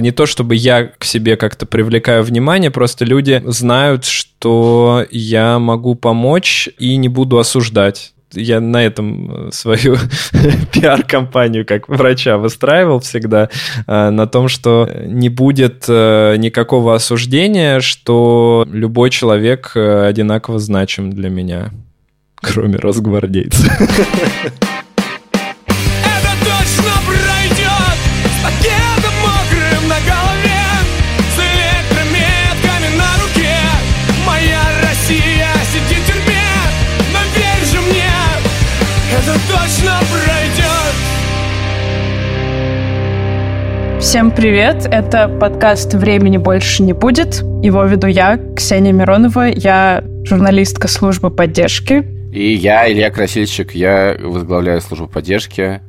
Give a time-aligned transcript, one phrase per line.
[0.00, 5.94] Не то, чтобы я к себе как-то привлекаю внимание, просто люди знают, что я могу
[5.94, 9.96] помочь и не буду осуждать я на этом э, свою
[10.72, 13.48] пиар-компанию как врача выстраивал всегда,
[13.86, 21.30] э, на том, что не будет э, никакого осуждения, что любой человек одинаково значим для
[21.30, 21.70] меня,
[22.36, 23.64] кроме росгвардейца.
[44.14, 44.86] Всем привет!
[44.86, 47.40] Это подкаст «Времени больше не будет».
[47.64, 49.48] Его веду я, Ксения Миронова.
[49.48, 52.06] Я журналистка службы поддержки.
[52.32, 53.72] И я, Илья Красильщик.
[53.72, 55.80] Я возглавляю службу поддержки.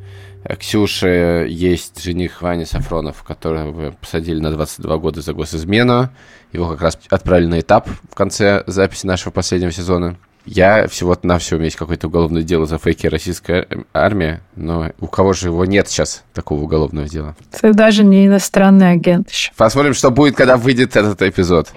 [0.59, 6.09] Ксюша есть жених Ваня Сафронов, которого посадили на 22 года за госизмену.
[6.51, 10.17] Его как раз отправили на этап в конце записи нашего последнего сезона.
[10.45, 14.91] Я всего-то на все, у меня есть какое-то уголовное дело за фейки российская армия, но
[14.99, 17.35] у кого же его нет сейчас, такого уголовного дела?
[17.59, 19.51] Ты даже не иностранный агент еще.
[19.57, 21.71] Посмотрим, что будет, когда выйдет этот эпизод.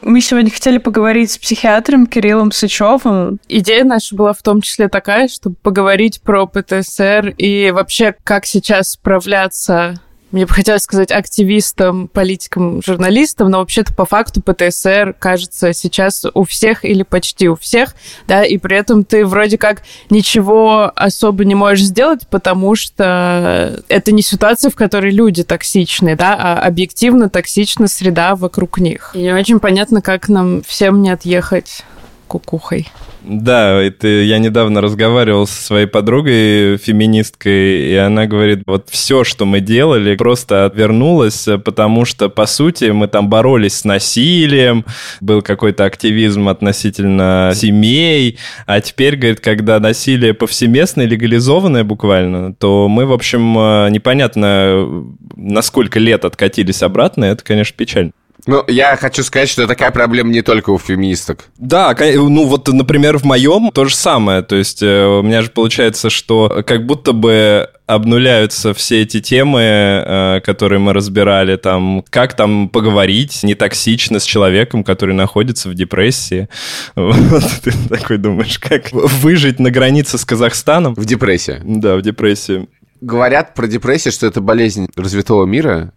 [0.00, 3.40] Мы сегодня хотели поговорить с психиатром Кириллом Сычевым.
[3.48, 8.92] Идея наша была в том числе такая, чтобы поговорить про ПТСР и вообще, как сейчас
[8.92, 10.00] справляться
[10.32, 16.44] мне бы хотелось сказать активистам, политикам, журналистам, но вообще-то по факту ПТСР кажется сейчас у
[16.44, 17.94] всех или почти у всех,
[18.26, 24.12] да, и при этом ты вроде как ничего особо не можешь сделать, потому что это
[24.12, 29.12] не ситуация, в которой люди токсичны, да, а объективно токсична среда вокруг них.
[29.14, 31.84] И не очень понятно, как нам всем не отъехать
[32.26, 32.88] кукухой.
[33.22, 39.44] Да, это я недавно разговаривал со своей подругой, феминисткой, и она говорит, вот все, что
[39.44, 44.84] мы делали, просто отвернулось, потому что, по сути, мы там боролись с насилием,
[45.20, 53.06] был какой-то активизм относительно семей, а теперь, говорит, когда насилие повсеместное, легализованное буквально, то мы,
[53.06, 53.54] в общем,
[53.90, 55.04] непонятно,
[55.34, 58.12] на сколько лет откатились обратно, это, конечно, печально.
[58.46, 61.46] Ну, я хочу сказать, что такая проблема не только у феминисток.
[61.58, 64.42] Да, ну вот, например, в моем то же самое.
[64.42, 69.60] То есть э, у меня же получается, что как будто бы обнуляются все эти темы,
[69.62, 75.74] э, которые мы разбирали, там, как там поговорить не токсично с человеком, который находится в
[75.74, 76.48] депрессии.
[76.94, 80.94] Вот ты такой думаешь, как выжить на границе с Казахстаном?
[80.94, 81.60] В депрессии.
[81.64, 82.68] Да, в депрессии.
[83.00, 85.92] Говорят про депрессию, что это болезнь развитого мира,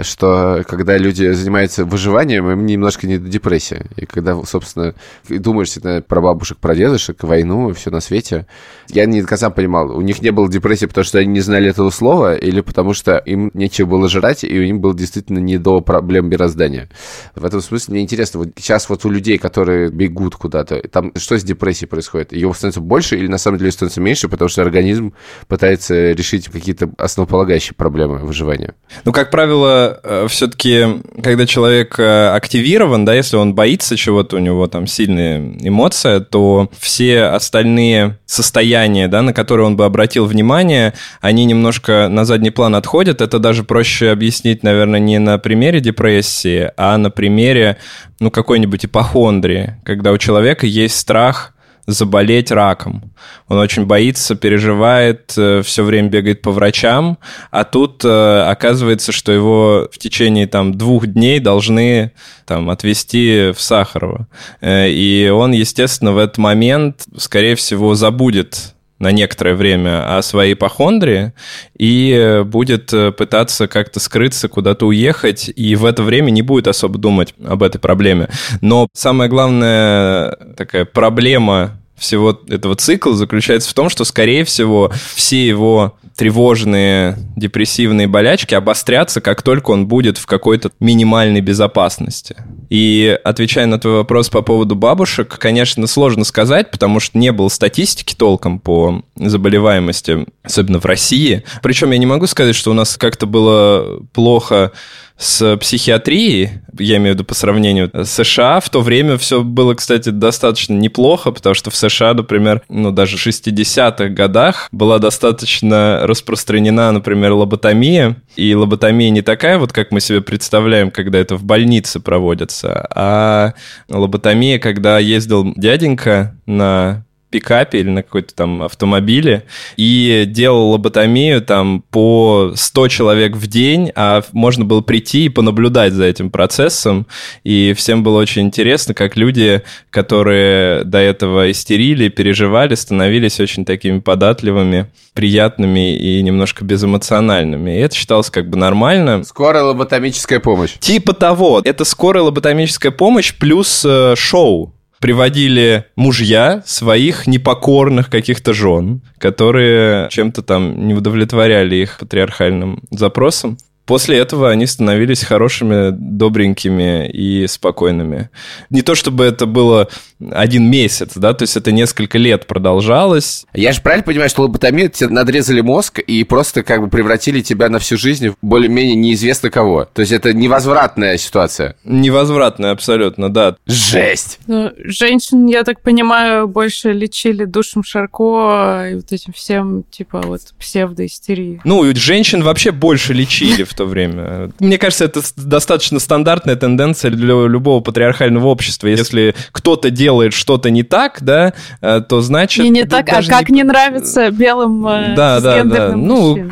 [0.00, 3.86] что когда люди занимаются выживанием, им немножко не до депрессии.
[3.96, 4.94] И когда, собственно,
[5.28, 8.46] думаешь всегда про бабушек, про дедушек, войну, все на свете,
[8.88, 11.70] я не до конца понимал, у них не было депрессии, потому что они не знали
[11.70, 15.80] этого слова, или потому что им нечего было жрать, и им было действительно не до
[15.80, 16.88] проблем мироздания.
[17.34, 21.38] В этом смысле мне интересно, вот сейчас вот у людей, которые бегут куда-то, там что
[21.38, 22.32] с депрессией происходит?
[22.32, 25.14] Ее становится больше или на самом деле становится меньше, потому что организм
[25.46, 28.74] пытается решить какие-то основополагающие проблемы выживания?
[29.04, 34.40] Ну, как правило, э, все-таки, когда человек э, активирован, да, если он боится чего-то, у
[34.40, 40.94] него там сильные эмоции, то все остальные состояния да, на которое он бы обратил внимание,
[41.20, 43.20] они немножко на задний план отходят.
[43.20, 47.76] Это даже проще объяснить, наверное, не на примере депрессии, а на примере,
[48.20, 51.54] ну, какой-нибудь ипохондрии, когда у человека есть страх
[51.86, 53.12] заболеть раком.
[53.48, 57.18] Он очень боится, переживает, э, все время бегает по врачам,
[57.50, 62.12] а тут э, оказывается, что его в течение там двух дней должны
[62.46, 64.26] там отвезти в Сахарово.
[64.60, 70.52] Э, и он, естественно, в этот момент, скорее всего, забудет на некоторое время о своей
[70.52, 71.32] ипохондрии
[71.76, 77.34] и будет пытаться как-то скрыться, куда-то уехать, и в это время не будет особо думать
[77.44, 78.28] об этой проблеме.
[78.60, 85.46] Но самая главная такая проблема всего этого цикла заключается в том, что, скорее всего, все
[85.46, 92.36] его тревожные, депрессивные болячки обострятся, как только он будет в какой-то минимальной безопасности.
[92.70, 97.48] И отвечая на твой вопрос по поводу бабушек, конечно, сложно сказать, потому что не было
[97.48, 101.44] статистики толком по заболеваемости, особенно в России.
[101.62, 104.72] Причем я не могу сказать, что у нас как-то было плохо
[105.20, 109.74] с психиатрией, я имею в виду по сравнению с США, в то время все было,
[109.74, 116.00] кстати, достаточно неплохо, потому что в США, например, ну, даже в 60-х годах была достаточно
[116.04, 121.44] распространена, например, лоботомия, и лоботомия не такая вот, как мы себе представляем, когда это в
[121.44, 123.52] больнице проводится, а
[123.90, 129.44] лоботомия, когда ездил дяденька на пикапе или на какой-то там автомобиле
[129.76, 135.92] и делал лоботомию там по 100 человек в день, а можно было прийти и понаблюдать
[135.92, 137.06] за этим процессом.
[137.44, 144.00] И всем было очень интересно, как люди, которые до этого истерили, переживали, становились очень такими
[144.00, 147.70] податливыми, приятными и немножко безэмоциональными.
[147.70, 149.24] И это считалось как бы нормально.
[149.24, 150.72] Скорая лоботомическая помощь.
[150.78, 151.60] Типа того.
[151.64, 160.42] Это скорая лоботомическая помощь плюс э, шоу приводили мужья своих непокорных каких-то жен, которые чем-то
[160.42, 163.58] там не удовлетворяли их патриархальным запросам.
[163.86, 168.30] После этого они становились хорошими, добренькими и спокойными.
[168.70, 169.88] Не то чтобы это было
[170.30, 173.46] один месяц, да, то есть это несколько лет продолжалось.
[173.54, 177.68] Я же правильно понимаю, что лоботомия тебе надрезали мозг и просто как бы превратили тебя
[177.68, 179.86] на всю жизнь в более-менее неизвестно кого.
[179.92, 181.76] То есть это невозвратная ситуация.
[181.84, 183.56] Невозвратная абсолютно, да.
[183.66, 184.38] Жесть!
[184.46, 190.42] Ну, женщин, я так понимаю, больше лечили душем Шарко и вот этим всем, типа, вот
[190.58, 191.60] псевдоистерии.
[191.64, 194.50] Ну, женщин вообще больше лечили в то время.
[194.58, 198.88] Мне кажется, это достаточно стандартная тенденция для любого патриархального общества.
[198.88, 202.64] Если кто-то делает что-то не так, да, э, то значит...
[202.64, 205.96] Не, не так, а как не, не нравится белым э, да, да, да.
[205.96, 206.50] Ну,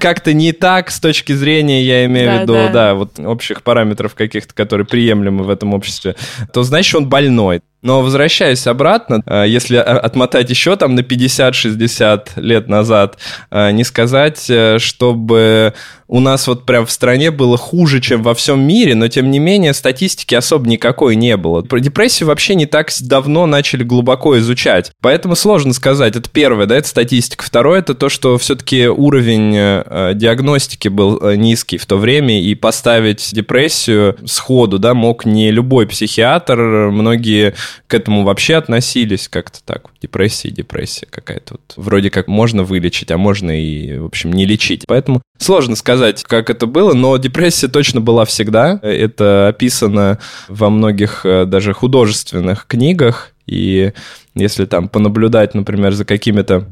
[0.00, 4.54] как-то не так с точки зрения, я имею в виду, да, вот общих параметров каких-то,
[4.54, 6.16] которые приемлемы в этом обществе,
[6.52, 7.62] то значит он больной.
[7.82, 13.18] Но возвращаясь обратно, э, если отмотать еще там на 50-60 лет назад,
[13.50, 15.74] не сказать, чтобы
[16.12, 19.38] у нас вот прям в стране было хуже, чем во всем мире, но тем не
[19.38, 21.62] менее статистики особо никакой не было.
[21.62, 24.92] Про депрессию вообще не так давно начали глубоко изучать.
[25.00, 26.14] Поэтому сложно сказать.
[26.14, 27.42] Это первое, да, это статистика.
[27.42, 32.54] Второе, это то, что все-таки уровень э, диагностики был э, низкий в то время, и
[32.54, 36.58] поставить депрессию сходу, да, мог не любой психиатр.
[36.90, 37.54] Многие
[37.86, 39.90] к этому вообще относились как-то так.
[40.00, 41.54] Депрессия, депрессия какая-то.
[41.54, 41.74] Вот.
[41.76, 44.84] Вроде как можно вылечить, а можно и, в общем, не лечить.
[44.86, 48.78] Поэтому сложно сказать, как это было, но депрессия точно была всегда.
[48.82, 53.32] Это описано во многих э, даже художественных книгах.
[53.46, 53.92] И
[54.34, 56.68] если там понаблюдать, например, за какими-то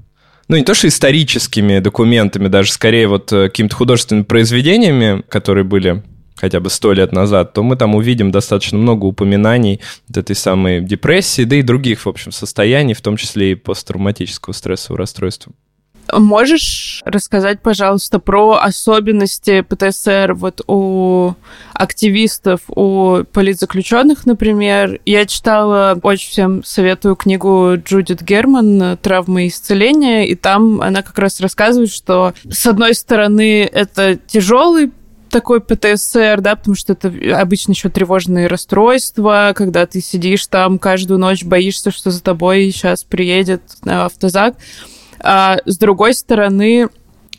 [0.49, 6.03] ну, не то что историческими документами, даже скорее вот э, какими-то художественными произведениями, которые были
[6.41, 10.81] хотя бы сто лет назад, то мы там увидим достаточно много упоминаний вот этой самой
[10.81, 15.53] депрессии, да и других, в общем, состояний, в том числе и посттравматического стрессового расстройства.
[16.13, 21.35] Можешь рассказать, пожалуйста, про особенности ПТСР вот у
[21.73, 25.01] активистов, у политзаключенных, например?
[25.05, 31.19] Я читала, очень всем советую книгу Джудит Герман «Травмы и исцеления», и там она как
[31.19, 34.91] раз рассказывает, что, с одной стороны, это тяжелый
[35.31, 41.19] такой ПТСР, да, потому что это обычно еще тревожные расстройства, когда ты сидишь там каждую
[41.19, 44.57] ночь, боишься, что за тобой сейчас приедет автозак.
[45.23, 46.89] А, с другой стороны,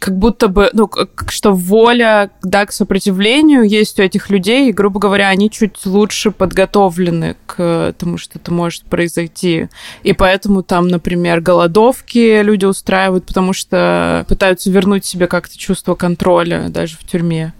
[0.02, 0.90] как будто бы, ну,
[1.28, 6.32] что воля, да, к сопротивлению есть у этих людей, и, грубо говоря, они чуть лучше
[6.32, 9.70] подготовлены к тому, что это может произойти.
[10.02, 16.70] И поэтому там, например, голодовки люди устраивают, потому что пытаются вернуть себе как-то чувство контроля
[16.70, 17.54] даже в тюрьме.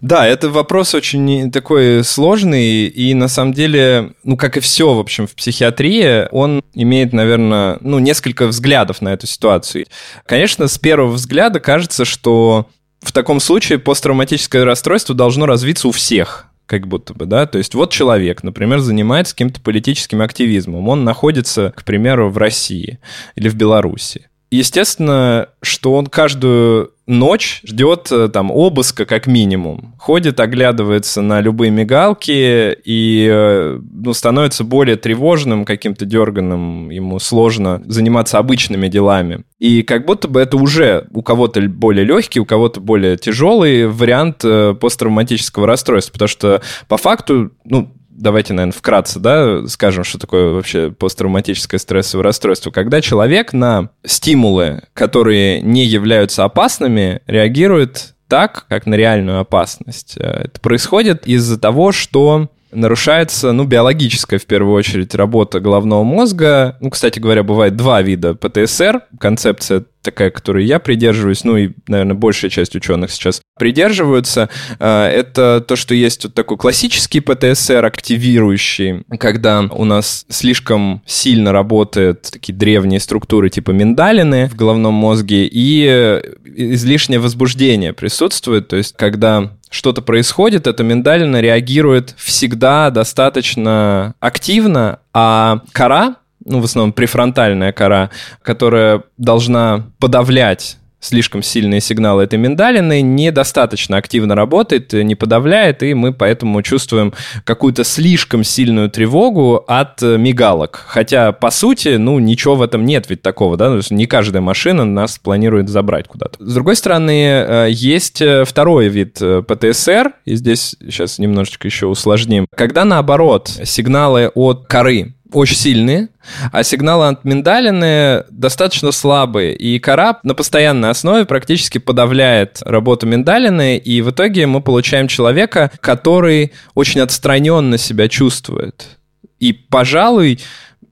[0.00, 5.00] Да, это вопрос очень такой сложный, и на самом деле, ну, как и все, в
[5.00, 9.86] общем, в психиатрии, он имеет, наверное, ну, несколько взглядов на эту ситуацию.
[10.26, 12.68] Конечно, с первого взгляда кажется, что
[13.00, 17.74] в таком случае посттравматическое расстройство должно развиться у всех, как будто бы, да, то есть
[17.74, 22.98] вот человек, например, занимается каким-то политическим активизмом, он находится, к примеру, в России
[23.34, 24.28] или в Беларуси.
[24.50, 29.94] Естественно, что он каждую ночь ждет э, там обыска как минимум.
[29.98, 37.82] Ходит, оглядывается на любые мигалки и э, ну, становится более тревожным, каким-то дерганым, ему сложно
[37.86, 39.44] заниматься обычными делами.
[39.58, 44.44] И как будто бы это уже у кого-то более легкий, у кого-то более тяжелый вариант
[44.44, 50.52] э, посттравматического расстройства, потому что по факту, ну, давайте, наверное, вкратце, да, скажем, что такое
[50.52, 52.70] вообще посттравматическое стрессовое расстройство.
[52.70, 60.16] Когда человек на стимулы, которые не являются опасными, реагирует так, как на реальную опасность.
[60.18, 66.76] Э, это происходит из-за того, что нарушается, ну, биологическая, в первую очередь, работа головного мозга.
[66.80, 69.02] Ну, кстати говоря, бывает два вида ПТСР.
[69.18, 74.48] Концепция такая, которой я придерживаюсь, ну и, наверное, большая часть ученых сейчас придерживаются,
[74.78, 81.52] э, это то, что есть вот такой классический ПТСР, активирующий, когда у нас слишком сильно
[81.52, 88.96] работают такие древние структуры типа миндалины в головном мозге, и излишнее возбуждение присутствует, то есть
[88.96, 96.16] когда что-то происходит, эта миндалина реагирует всегда достаточно активно, а кора
[96.48, 98.10] ну, в основном префронтальная кора,
[98.42, 106.12] которая должна подавлять слишком сильные сигналы этой миндалины, недостаточно активно работает, не подавляет, и мы
[106.12, 107.12] поэтому чувствуем
[107.44, 110.84] какую-то слишком сильную тревогу от э, мигалок.
[110.86, 114.42] Хотя, по сути, ну, ничего в этом нет ведь такого, да, то есть не каждая
[114.42, 116.44] машина нас планирует забрать куда-то.
[116.44, 122.46] С другой стороны, э, есть э, второй вид ПТСР, и здесь сейчас немножечко еще усложним.
[122.54, 126.08] Когда, наоборот, сигналы от коры очень сильные,
[126.52, 129.54] а сигналы от миндалины достаточно слабые.
[129.54, 135.70] И кора на постоянной основе практически подавляет работу миндалины, и в итоге мы получаем человека,
[135.80, 138.98] который очень отстраненно себя чувствует.
[139.38, 140.40] И, пожалуй,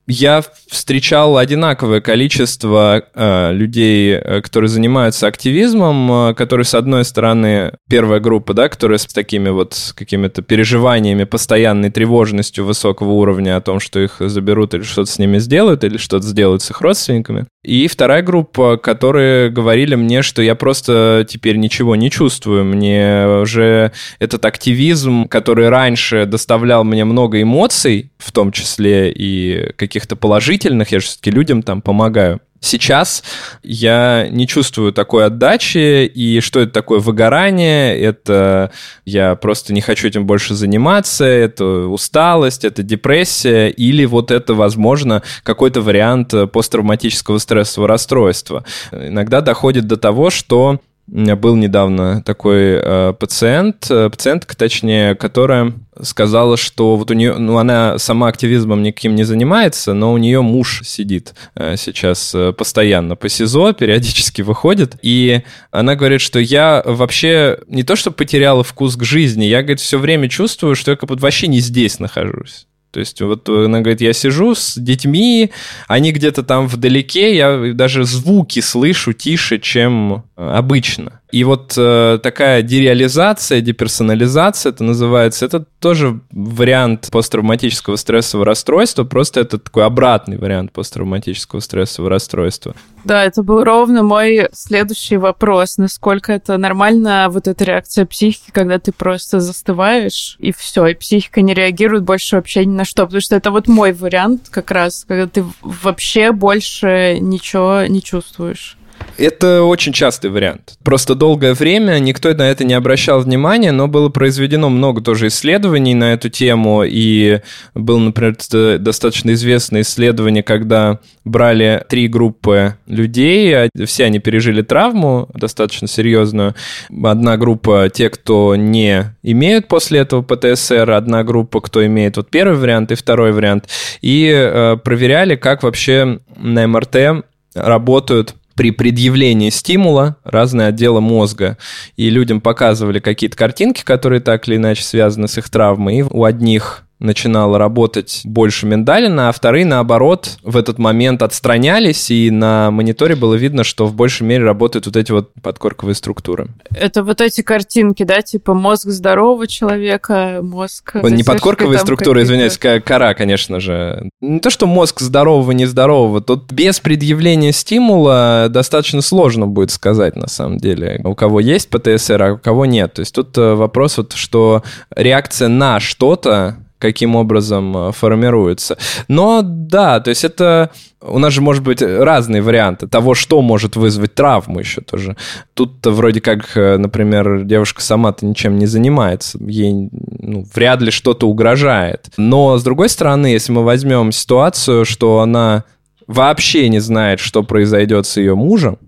[0.06, 7.72] я встречал одинаковое количество э, людей, э, которые занимаются активизмом, э, которые, с одной стороны,
[7.88, 13.80] первая группа, да, которая с такими вот какими-то переживаниями, постоянной тревожностью высокого уровня о том,
[13.80, 17.46] что их заберут или что-то с ними сделают, или что-то сделают с их родственниками.
[17.64, 22.64] И вторая группа, которые говорили мне, что я просто теперь ничего не чувствую.
[22.64, 30.16] Мне уже этот активизм, который раньше доставлял мне много эмоций, в том числе и каких-то
[30.16, 33.22] положительных, я же все-таки людям там помогаю, Сейчас
[33.62, 38.72] я не чувствую такой отдачи, и что это такое выгорание, это
[39.04, 45.22] я просто не хочу этим больше заниматься, это усталость, это депрессия, или вот это, возможно,
[45.42, 48.64] какой-то вариант посттравматического стрессового расстройства.
[48.90, 55.14] Иногда доходит до того, что у меня был недавно такой э, пациент, э, пациентка, точнее,
[55.14, 55.72] которая
[56.02, 60.42] сказала, что вот у нее, ну, она сама активизмом никаким не занимается, но у нее
[60.42, 66.82] муж сидит э, сейчас э, постоянно по СИЗО, периодически выходит, и она говорит, что я
[66.84, 70.96] вообще не то, что потеряла вкус к жизни, я, говорит, все время чувствую, что я
[70.96, 72.66] как будто вообще не здесь нахожусь.
[72.96, 75.50] То есть вот она говорит, я сижу с детьми,
[75.86, 81.21] они где-то там вдалеке, я даже звуки слышу тише, чем обычно.
[81.33, 89.40] И вот э, такая дереализация, деперсонализация, это называется, это тоже вариант посттравматического стрессового расстройства, просто
[89.40, 92.75] это такой обратный вариант посттравматического стрессового расстройства.
[93.05, 95.78] Да, это был ровно мой следующий вопрос.
[95.78, 101.40] Насколько это нормально, вот эта реакция психики, когда ты просто застываешь, и все, и психика
[101.40, 103.05] не реагирует больше вообще ни на что.
[103.05, 108.76] Потому что это вот мой вариант как раз, когда ты вообще больше ничего не чувствуешь.
[109.18, 110.76] Это очень частый вариант.
[110.85, 115.94] Просто долгое время никто на это не обращал внимания, но было произведено много тоже исследований
[115.94, 117.40] на эту тему, и
[117.75, 118.37] было, например,
[118.78, 126.54] достаточно известное исследование, когда брали три группы людей, а все они пережили травму достаточно серьезную.
[127.02, 132.56] Одна группа те, кто не имеют после этого ПТСР, одна группа, кто имеет вот первый
[132.58, 133.68] вариант и второй вариант,
[134.00, 141.58] и э, проверяли, как вообще на МРТ работают при предъявлении стимула разные отделы мозга.
[141.96, 145.98] И людям показывали какие-то картинки, которые так или иначе связаны с их травмой.
[145.98, 152.30] И у одних начинала работать больше миндалина, а вторые, наоборот, в этот момент отстранялись, и
[152.30, 156.48] на мониторе было видно, что в большей мере работают вот эти вот подкорковые структуры.
[156.74, 160.94] Это вот эти картинки, да, типа мозг здорового человека, мозг...
[161.02, 164.08] Не подкорковые структуры, извиняюсь, кора, конечно же.
[164.20, 170.28] Не то, что мозг здорового, нездорового, тут без предъявления стимула достаточно сложно будет сказать, на
[170.28, 172.94] самом деле, у кого есть ПТСР, а у кого нет.
[172.94, 174.62] То есть тут э, вопрос вот, что
[174.94, 178.76] реакция на что-то каким образом э, формируется.
[179.09, 180.71] Но да, то есть это...
[181.00, 185.16] У нас же может быть разные варианты того, что может вызвать травму еще тоже.
[185.54, 191.28] Тут вроде как, э, например, девушка сама-то ничем не занимается, ей ну, вряд ли что-то
[191.28, 192.09] угрожает.
[192.16, 195.64] Но, с другой стороны, если мы возьмем ситуацию, что она
[196.06, 198.78] вообще не знает, что произойдет с ее мужем,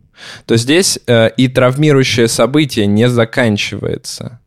[0.46, 4.40] то здесь э, и травмирующее событие не заканчивается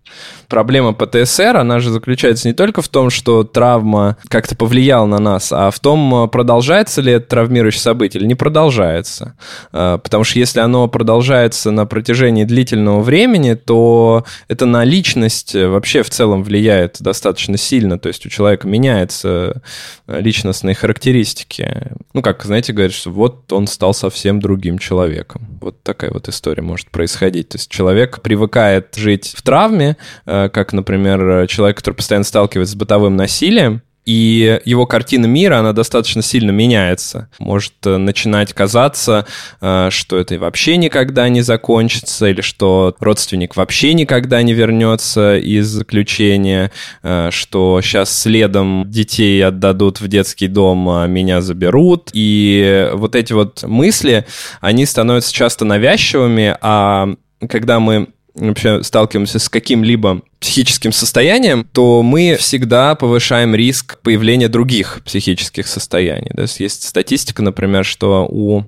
[0.51, 5.51] проблема ПТСР, она же заключается не только в том, что травма как-то повлияла на нас,
[5.51, 9.35] а в том, продолжается ли это травмирующее событие или не продолжается.
[9.71, 16.03] А, потому что если оно продолжается на протяжении длительного времени, то это на личность вообще
[16.03, 17.97] в целом влияет достаточно сильно.
[17.97, 19.61] То есть у человека меняются
[20.07, 21.93] личностные характеристики.
[22.13, 25.47] Ну, как, знаете, говорят, что вот он стал совсем другим человеком.
[25.61, 27.49] Вот такая вот история может происходить.
[27.49, 32.77] То есть человек привыкает жить в травме, Э, как, например, человек, который постоянно сталкивается с
[32.77, 37.29] бытовым насилием, и его картина мира, она достаточно сильно меняется.
[37.37, 39.27] Может э, начинать казаться,
[39.61, 45.67] э, что это вообще никогда не закончится, или что родственник вообще никогда не вернется из
[45.67, 46.71] заключения,
[47.03, 52.09] э, что сейчас следом детей отдадут в детский дом, а меня заберут.
[52.13, 54.25] И вот эти вот мысли,
[54.61, 57.07] они становятся часто навязчивыми, а
[57.47, 65.01] когда мы вообще сталкиваемся с каким-либо психическим состоянием, то мы всегда повышаем риск появления других
[65.05, 66.31] психических состояний.
[66.35, 68.63] То есть есть статистика, например, что у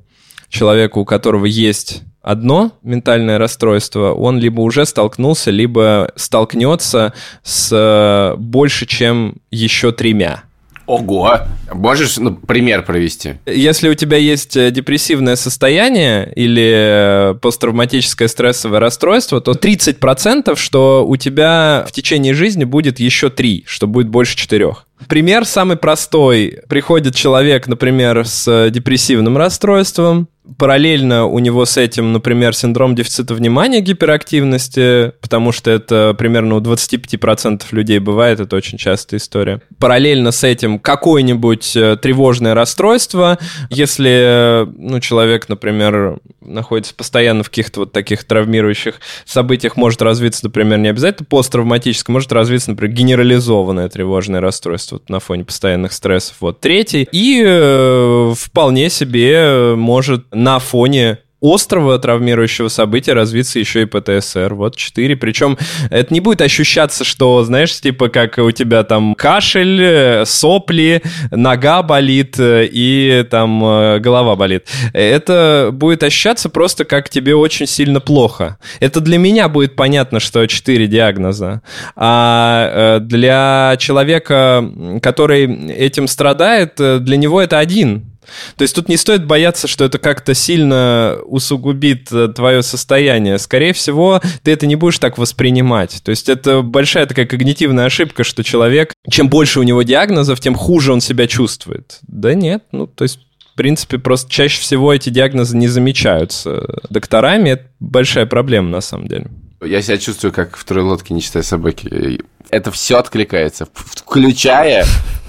[0.50, 8.86] человека, у которого есть одно ментальное расстройство, он либо уже столкнулся, либо столкнется с больше,
[8.86, 10.43] чем еще тремя.
[10.86, 11.40] Ого!
[11.72, 13.36] Можешь ну, пример провести?
[13.46, 21.06] Если у тебя есть э, депрессивное состояние или э, посттравматическое стрессовое расстройство, то 30% что
[21.08, 24.74] у тебя в течение жизни будет еще 3, что будет больше 4.
[25.07, 26.60] Пример самый простой.
[26.69, 33.79] Приходит человек, например, с депрессивным расстройством, Параллельно у него с этим, например, синдром дефицита внимания,
[33.79, 39.62] гиперактивности, потому что это примерно у 25% людей бывает, это очень частая история.
[39.79, 47.81] Параллельно с этим какое-нибудь э, тревожное расстройство, если ну, человек, например, находится постоянно в каких-то
[47.81, 54.41] вот таких травмирующих событиях, может развиться, например, не обязательно посттравматическое, может развиться, например, генерализованное тревожное
[54.41, 56.38] расстройство вот, на фоне постоянных стрессов.
[56.39, 57.07] Вот третий.
[57.12, 64.53] И э, вполне себе может на фоне острого травмирующего события развиться еще и ПТСР.
[64.53, 65.17] Вот четыре.
[65.17, 65.57] Причем
[65.91, 72.38] это не будет ощущаться, что, знаешь, типа как у тебя там кашель, сопли, нога болит
[72.39, 74.67] и там э, голова болит.
[74.93, 78.57] Это будет ощущаться просто как тебе очень сильно плохо.
[78.79, 81.62] Это для меня будет понятно, что четыре диагноза.
[81.95, 84.63] А э, для человека,
[85.01, 88.12] который этим страдает, э, для него это один
[88.56, 93.38] то есть тут не стоит бояться, что это как-то сильно усугубит э, твое состояние.
[93.38, 96.01] Скорее всего, ты это не будешь так воспринимать.
[96.03, 100.56] То есть это большая такая когнитивная ошибка, что человек, чем больше у него диагнозов, тем
[100.56, 102.00] хуже он себя чувствует.
[102.08, 103.20] Да нет, ну то есть
[103.53, 107.51] в принципе, просто чаще всего эти диагнозы не замечаются докторами.
[107.51, 109.27] Это большая проблема, на самом деле.
[109.63, 112.20] Я себя чувствую, как в второй лодке, не считая собаки.
[112.50, 114.86] Это все откликается, включая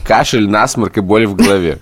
[0.06, 1.78] кашель, насморк и боль в голове.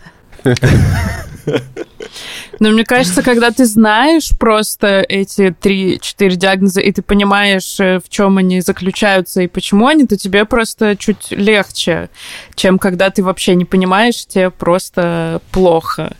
[2.60, 8.08] Но мне кажется, когда ты знаешь просто эти три-четыре диагноза, и ты понимаешь, э, в
[8.08, 12.08] чем они заключаются и почему они, то тебе просто чуть легче,
[12.54, 16.16] чем когда ты вообще не понимаешь, тебе просто плохо.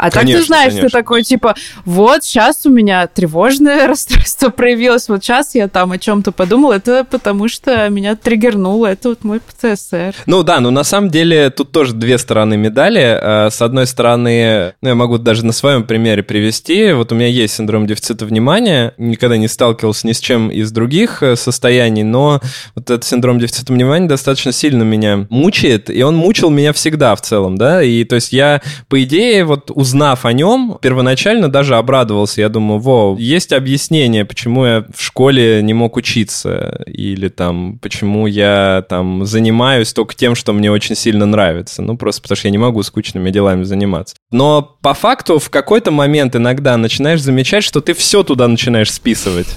[0.00, 0.88] А конечно, так ты знаешь, конечно.
[0.88, 5.98] ты такой, типа, вот сейчас у меня тревожное расстройство проявилось, вот сейчас я там о
[5.98, 10.14] чем-то подумал, это потому что меня триггернуло, это вот мой ПТСР.
[10.24, 13.18] Ну да, но на самом деле тут тоже две стороны медали.
[13.20, 17.28] А, с одной стороны, ну я могу даже на своем примере привести, вот у меня
[17.28, 22.40] есть синдром дефицита внимания, никогда не сталкивался ни с чем из других э, состояний, но
[22.74, 27.20] вот этот синдром дефицита внимания достаточно сильно меня мучает, и он мучил меня всегда в
[27.20, 31.76] целом, да, и то есть я, по идее, вот узнал узнав о нем, первоначально даже
[31.76, 32.40] обрадовался.
[32.40, 38.28] Я думаю, во, есть объяснение, почему я в школе не мог учиться, или там, почему
[38.28, 41.82] я там занимаюсь только тем, что мне очень сильно нравится.
[41.82, 44.14] Ну, просто потому что я не могу скучными делами заниматься.
[44.30, 49.48] Но по факту в какой-то момент иногда начинаешь замечать, что ты все туда начинаешь списывать.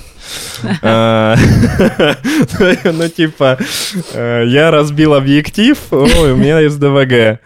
[0.81, 1.35] А,
[2.83, 3.57] ну, типа,
[4.13, 7.39] э, я разбил объектив, у меня СДВГ.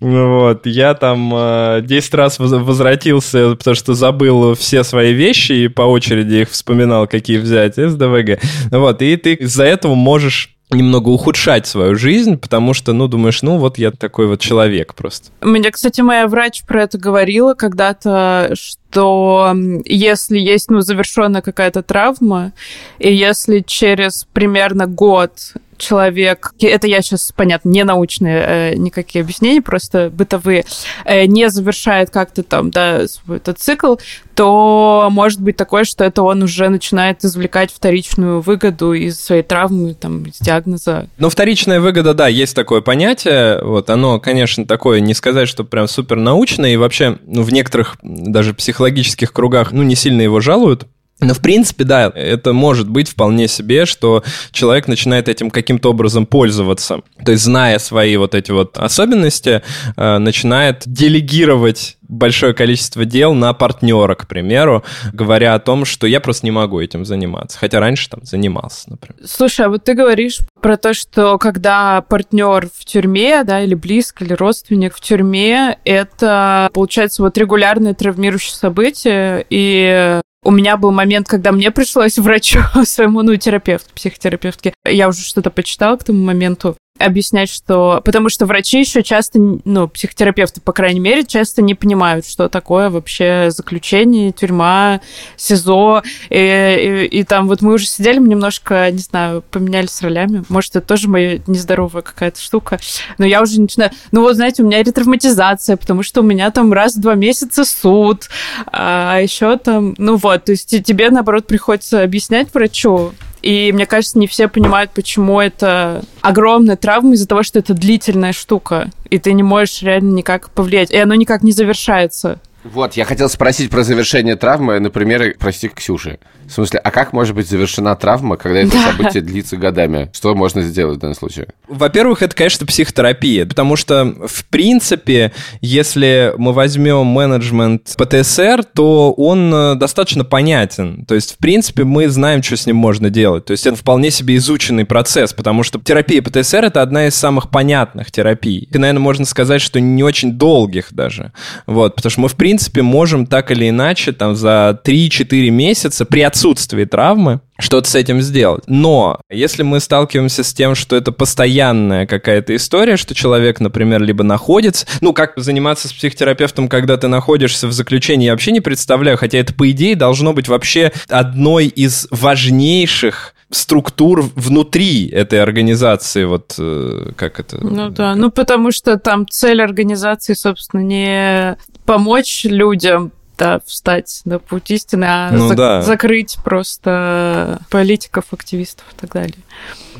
[0.00, 5.82] Вот, я там э, 10 раз возвратился, потому что забыл все свои вещи и по
[5.82, 8.40] очереди их вспоминал, какие взять, СДВГ.
[8.72, 13.58] Вот, и ты из-за этого можешь немного ухудшать свою жизнь, потому что, ну, думаешь, ну,
[13.58, 15.30] вот я такой вот человек просто.
[15.40, 19.54] Мне, кстати, моя врач про это говорила когда-то, что
[19.84, 22.52] если есть, ну, завершенная какая-то травма,
[22.98, 29.62] и если через примерно год человек, это я сейчас, понятно, не научные э, никакие объяснения,
[29.62, 30.64] просто бытовые,
[31.04, 33.96] э, не завершает как-то там, да, свой этот цикл,
[34.34, 39.94] то может быть такое, что это он уже начинает извлекать вторичную выгоду из своей травмы,
[39.94, 41.08] там, из диагноза.
[41.18, 43.62] Ну, вторичная выгода, да, есть такое понятие.
[43.62, 47.96] Вот оно, конечно, такое, не сказать, что прям супер научное, и вообще ну, в некоторых
[48.02, 50.86] даже психологических кругах, ну, не сильно его жалуют,
[51.22, 56.26] Но, в принципе, да, это может быть вполне себе, что человек начинает этим каким-то образом
[56.26, 57.02] пользоваться.
[57.24, 59.62] То есть, зная свои вот эти вот особенности,
[59.96, 66.20] э, начинает делегировать большое количество дел на партнера, к примеру, говоря о том, что я
[66.20, 67.58] просто не могу этим заниматься.
[67.58, 69.26] Хотя раньше там занимался, например.
[69.26, 74.24] Слушай, а вот ты говоришь про то, что когда партнер в тюрьме, да, или близко,
[74.24, 81.28] или родственник в тюрьме, это, получается, вот регулярное травмирующее событие, и у меня был момент,
[81.28, 84.74] когда мне пришлось врачу своему, ну, терапевту, психотерапевтке.
[84.84, 88.00] Я уже что-то почитала к тому моменту объяснять, что...
[88.04, 92.90] Потому что врачи еще часто, ну, психотерапевты, по крайней мере, часто не понимают, что такое
[92.90, 95.00] вообще заключение, тюрьма,
[95.36, 96.02] СИЗО.
[96.30, 100.44] И, и, и там вот мы уже сидели, мы немножко, не знаю, поменялись ролями.
[100.48, 102.78] Может, это тоже моя нездоровая какая-то штука.
[103.18, 103.90] Но я уже начинаю...
[104.10, 107.64] Ну вот, знаете, у меня ретравматизация, потому что у меня там раз в два месяца
[107.64, 108.28] суд,
[108.66, 109.94] а еще там...
[109.98, 113.12] Ну вот, то есть тебе, наоборот, приходится объяснять врачу,
[113.42, 118.32] и мне кажется, не все понимают, почему это огромная травма из-за того, что это длительная
[118.32, 122.40] штука, и ты не можешь реально никак повлиять, и оно никак не завершается.
[122.64, 126.18] Вот, я хотел спросить про завершение травмы, например, прости, Ксюши.
[126.46, 128.92] В смысле, а как может быть завершена травма, когда это да.
[128.92, 130.10] событие длится годами?
[130.12, 131.48] Что можно сделать в данном случае?
[131.66, 139.52] Во-первых, это, конечно, психотерапия, потому что, в принципе, если мы возьмем менеджмент ПТСР, то он
[139.54, 141.04] э, достаточно понятен.
[141.06, 143.44] То есть, в принципе, мы знаем, что с ним можно делать.
[143.46, 147.50] То есть, это вполне себе изученный процесс, потому что терапия ПТСР— это одна из самых
[147.50, 148.68] понятных терапий.
[148.70, 151.32] И, наверное, можно сказать, что не очень долгих даже.
[151.66, 152.51] Вот, потому что мы, в принципе,
[152.82, 158.64] можем так или иначе там за 3-4 месяца при отсутствии травмы что-то с этим сделать.
[158.66, 164.24] Но если мы сталкиваемся с тем, что это постоянная какая-то история, что человек, например, либо
[164.24, 164.86] находится...
[165.00, 169.38] Ну, как заниматься с психотерапевтом, когда ты находишься в заключении, я вообще не представляю, хотя
[169.38, 177.12] это, по идее, должно быть вообще одной из важнейших структур внутри этой организации, вот э,
[177.16, 177.58] как это...
[177.64, 183.12] Ну да, ну потому что там цель организации, собственно, не помочь людям
[183.42, 185.82] да, встать на путь истины, а ну, зак- да.
[185.82, 189.34] закрыть просто политиков, активистов и так далее.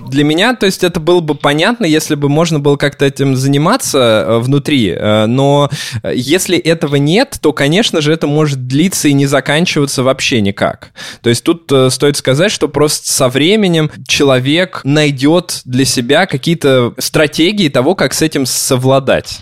[0.08, 3.98] Для меня, то есть это было бы понятно, если бы можно было как-то этим заниматься
[3.98, 5.70] э, внутри, э, но
[6.14, 10.92] если этого нет, то, конечно же, это может длиться и не заканчиваться вообще никак.
[11.20, 16.94] То есть тут э, стоит сказать, что просто со временем человек найдет для себя какие-то
[16.98, 19.40] стратегии того, как с этим совладать.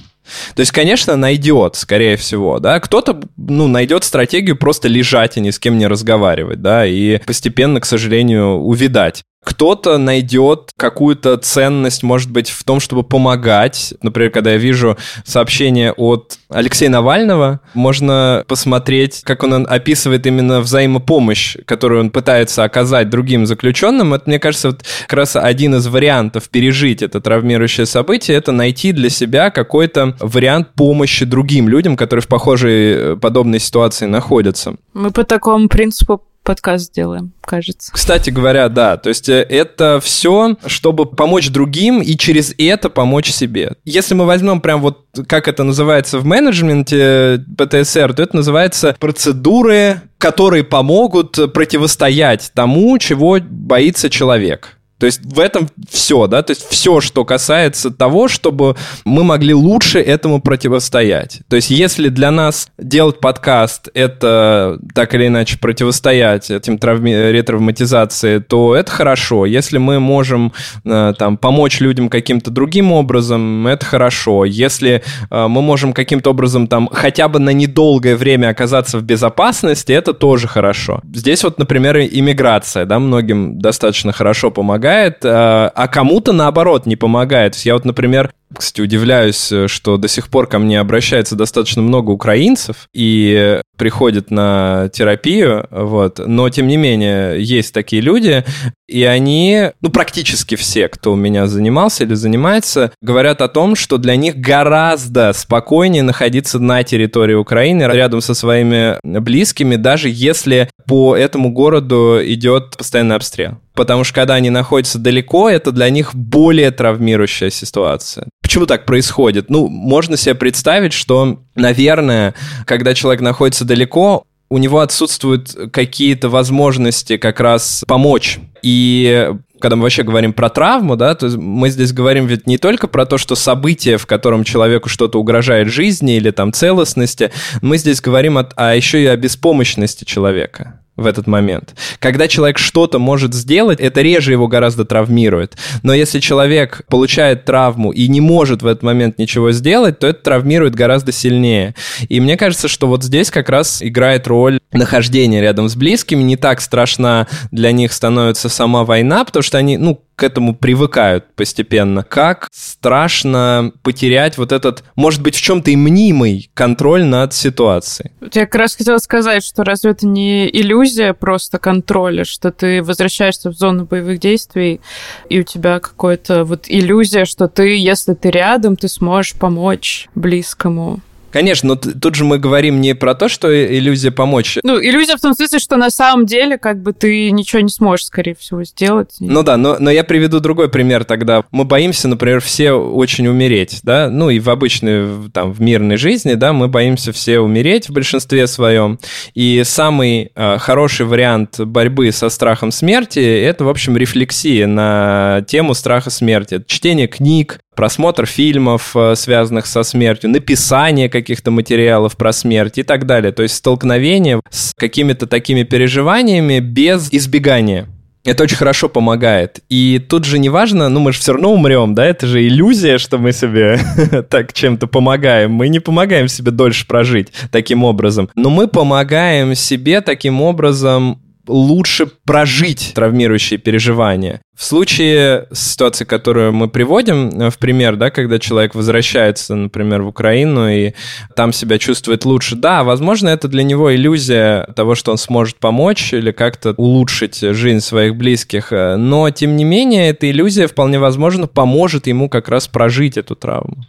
[0.55, 2.81] То есть, конечно, найдет, скорее всего, да.
[2.81, 7.81] Кто-то, ну, найдет стратегию просто лежать и ни с кем не разговаривать, да, и постепенно,
[7.81, 9.23] к сожалению, увидать.
[9.43, 13.95] Кто-то найдет какую-то ценность, может быть, в том, чтобы помогать.
[14.03, 21.57] Например, когда я вижу сообщение от Алексея Навального, можно посмотреть, как он описывает именно взаимопомощь,
[21.65, 24.13] которую он пытается оказать другим заключенным.
[24.13, 28.93] Это, мне кажется, вот как раз один из вариантов пережить это травмирующее событие, это найти
[28.93, 34.77] для себя какой-то вариант помощи другим людям, которые в похожей э, подобной ситуации находятся.
[34.93, 37.93] Мы по такому принципу подкаст сделаем, кажется.
[37.93, 43.31] Кстати говоря, да, то есть э, это все, чтобы помочь другим и через это помочь
[43.31, 43.77] себе.
[43.85, 50.03] Если мы возьмем прям вот, как это называется в менеджменте ПТСР, то это называется процедуры,
[50.19, 54.80] которые помогут противостоять тому, чего боится человек.
[55.01, 59.55] То есть в этом все, да, то есть все, что касается того, чтобы мы могли
[59.55, 61.41] лучше этому противостоять.
[61.49, 67.15] То есть если для нас делать подкаст— это так или иначе противостоять этим травми...
[67.15, 69.47] ретравматизации, то это хорошо.
[69.47, 70.53] Если мы можем
[70.85, 74.45] э, там помочь людям каким-то другим образом, это хорошо.
[74.45, 79.93] Если э, мы можем каким-то образом там хотя бы на недолгое время оказаться в безопасности,
[79.93, 81.01] это тоже хорошо.
[81.15, 86.97] Здесь вот, например, иммиграция, да, многим достаточно хорошо помогает, помогает, а, а кому-то наоборот не
[86.97, 87.55] помогает.
[87.57, 92.89] Я вот, например, кстати, удивляюсь, что до сих пор ко мне обращается достаточно много украинцев
[92.93, 96.21] и приходят на терапию, вот.
[96.27, 98.45] Но, тем не менее, есть такие люди,
[98.89, 103.99] и они, ну, практически все, кто у меня занимался или занимается, говорят о том, что
[103.99, 111.17] для них гораздо спокойнее находиться на территории Украины рядом со своими близкими, даже если по
[111.17, 113.59] этому городу идет постоянный обстрел.
[113.81, 118.29] Потому что когда они находятся далеко, это для них более травмирующая ситуация.
[118.43, 119.49] Почему так происходит?
[119.49, 122.35] Ну, можно себе представить, что, наверное,
[122.67, 128.39] когда человек находится далеко, у него отсутствуют какие-то возможности как раз помочь.
[128.63, 129.31] И
[129.63, 133.07] когда мы вообще говорим про травму, да, то мы здесь говорим ведь не только про
[133.07, 138.37] то, что событие, в котором человеку что-то угрожает жизни или там целостности, мы здесь говорим
[138.37, 140.80] о, а еще и о беспомощности человека.
[141.01, 141.75] В этот момент.
[141.99, 145.57] Когда человек что-то может сделать, это реже его гораздо травмирует.
[145.83, 150.23] Но если человек получает травму и не может в этот момент ничего сделать, то это
[150.23, 151.75] травмирует гораздо сильнее.
[152.09, 156.23] И мне кажется, что вот здесь как раз играет роль нахождения рядом с близкими.
[156.23, 161.35] Не так страшна для них становится сама война, потому что они, ну, к этому привыкают
[161.35, 162.03] постепенно.
[162.03, 168.11] Как страшно потерять вот этот, может быть, в чем-то и мнимый контроль над ситуацией.
[168.21, 173.49] Я как раз хотела сказать, что разве это не иллюзия просто контроля, что ты возвращаешься
[173.49, 174.83] в зону боевых действий,
[175.31, 181.01] и у тебя какая-то вот иллюзия, что ты, если ты рядом, ты сможешь помочь близкому.
[181.33, 184.59] Конечно, но тут же мы говорим не про то, что иллюзия помочь.
[184.63, 188.07] Ну, иллюзия в том смысле, что на самом деле как бы ты ничего не сможешь,
[188.07, 189.17] скорее всего, сделать.
[189.21, 191.45] Ну да, но, но я приведу другой пример тогда.
[191.51, 196.35] Мы боимся, например, все очень умереть, да, ну и в обычной, там, в мирной жизни,
[196.35, 198.99] да, мы боимся все умереть в большинстве своем.
[199.35, 205.75] И самый э, хороший вариант борьбы со страхом смерти– это, в общем, рефлексия на тему
[205.75, 206.63] страха смерти.
[206.67, 213.07] Чтение книг, просмотр фильмов, э, связанных со смертью, написание каких-то материалов про смерть и так
[213.07, 213.33] далее.
[213.33, 217.87] То есть столкновение с какими-то такими переживаниями без избегания.
[218.23, 219.61] Это очень хорошо помогает.
[219.71, 222.99] И тут же не важно, ну мы же все равно умрем, да, это же иллюзия,
[222.99, 223.79] что мы себе
[224.31, 225.53] так чем-то помогаем.
[225.53, 228.29] Мы не помогаем себе дольше прожить таким образом.
[228.35, 234.41] Но мы помогаем себе таким образом лучше прожить травмирующие переживания.
[234.57, 240.09] В случае ситуации, которую мы приводим э, в пример, да, когда человек возвращается, например, в
[240.09, 240.93] Украину и
[241.35, 246.13] там себя чувствует лучше, да, возможно, это для него иллюзия того, что он сможет помочь
[246.13, 251.47] или как-то улучшить жизнь своих близких, э, но, тем не менее, эта иллюзия вполне возможно
[251.47, 253.87] поможет ему как раз прожить эту травму.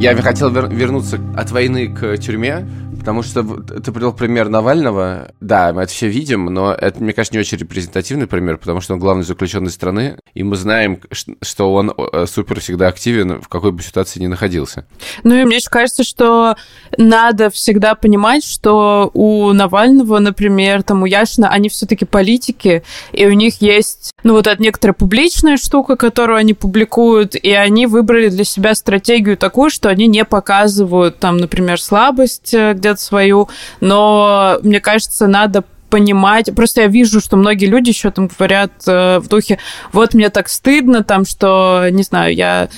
[0.00, 2.66] Я хотел вернуться от войны к тюрьме,
[3.00, 5.32] Потому что ты привел пример Навального.
[5.40, 8.92] Да, мы это все видим, но это, мне кажется, не очень репрезентативный пример, потому что
[8.92, 11.00] он главный заключенный страны, и мы знаем,
[11.40, 14.84] что он э, супер всегда активен, в какой бы ситуации ни находился.
[15.24, 16.56] Ну и мне кажется, что
[16.98, 22.82] надо всегда понимать, что у Навального, например, там у Яшина, они все-таки политики,
[23.12, 27.86] и у них есть, ну вот эта некоторая публичная штука, которую они публикуют, и они
[27.86, 33.00] выбрали для себя стратегию такую, что они не показывают там, например, слабость э, где видят
[33.00, 33.48] свою,
[33.80, 36.54] но мне кажется, надо понимать.
[36.54, 39.58] Просто я вижу, что многие люди еще там говорят э, в духе,
[39.92, 42.68] вот мне так стыдно, там, что, не знаю, я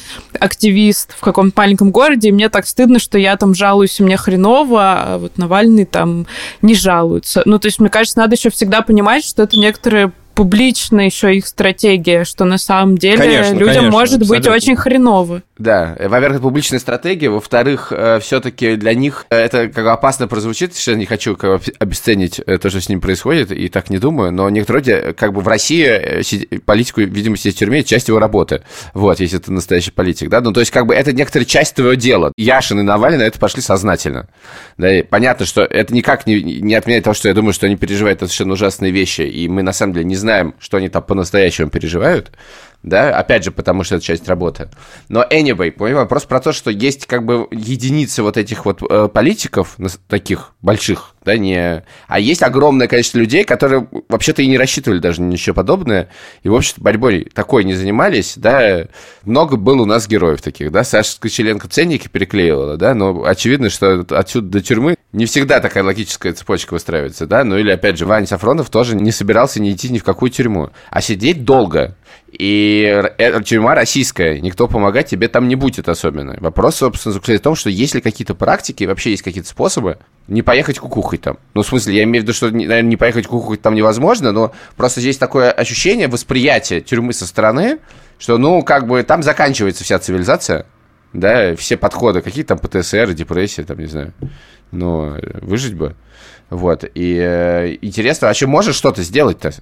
[0.40, 4.16] активист в каком-то маленьком городе, и мне так стыдно, что я там жалуюсь, и мне
[4.16, 6.26] хреново, а вот Навальный там
[6.62, 7.42] не жалуется.
[7.44, 11.46] Ну, то есть, мне кажется, надо еще всегда понимать, что это некоторые публично еще их
[11.46, 14.50] стратегия, что на самом деле конечно, людям конечно, может абсолютно.
[14.50, 15.42] быть очень хреново.
[15.58, 20.92] Да, во-первых, это публичная стратегия, во-вторых, э, все-таки для них это как опасно прозвучит, что
[20.92, 24.32] я не хочу как обесценить э, то, что с ним происходит, и так не думаю,
[24.32, 28.08] но некоторые люди, как бы в России э, политику, видимо, сидеть в тюрьме, это часть
[28.08, 28.62] его работы,
[28.94, 31.94] вот, если это настоящий политик, да, ну, то есть, как бы, это некоторая часть твоего
[31.94, 32.32] дела.
[32.36, 34.28] Яшин и Навальный на это пошли сознательно,
[34.78, 37.76] да, и понятно, что это никак не, не отменяет того, что я думаю, что они
[37.76, 41.70] переживают совершенно ужасные вещи, и мы, на самом деле, не знаем, что они там по-настоящему
[41.70, 42.32] переживают,
[42.82, 44.68] да, опять же, потому что это часть работы.
[45.08, 49.08] Но anyway, понимаешь, вопрос про то, что есть как бы единицы вот этих вот э,
[49.08, 49.76] политиков,
[50.08, 51.84] таких больших, да, не...
[52.08, 56.08] А есть огромное количество людей, которые вообще-то и не рассчитывали даже ничего подобное,
[56.42, 58.86] и, в общем-то, борьбой такой не занимались, да,
[59.24, 64.04] много было у нас героев таких, да, Саша Скочеленко ценники переклеивала, да, но очевидно, что
[64.10, 68.26] отсюда до тюрьмы не всегда такая логическая цепочка выстраивается, да, ну или, опять же, Ваня
[68.26, 71.96] Сафронов тоже не собирался не идти ни в какую тюрьму, а сидеть долго,
[72.32, 76.34] и эта тюрьма российская, никто помогать тебе там не будет особенно.
[76.40, 80.40] Вопрос, собственно, заключается в том, что есть ли какие-то практики, вообще есть какие-то способы не
[80.40, 81.36] поехать кукухой там.
[81.52, 84.52] Ну, в смысле, я имею в виду, что, наверное, не поехать кукухой там невозможно, но
[84.76, 87.80] просто здесь такое ощущение, восприятие тюрьмы со стороны,
[88.18, 90.64] что, ну, как бы там заканчивается вся цивилизация,
[91.12, 94.14] да, все подходы, какие там ПТСР, депрессия, там, не знаю.
[94.70, 95.96] Но выжить бы.
[96.52, 99.54] Вот, и э, интересно, а что можешь что-то сделать-то?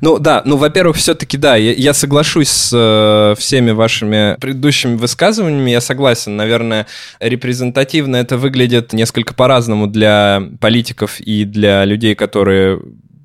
[0.00, 5.70] Ну да, ну, во-первых, все-таки да, я, я соглашусь с э, всеми вашими предыдущими высказываниями,
[5.70, 6.86] я согласен, наверное,
[7.20, 12.80] репрезентативно это выглядит несколько по-разному для политиков и для людей, которые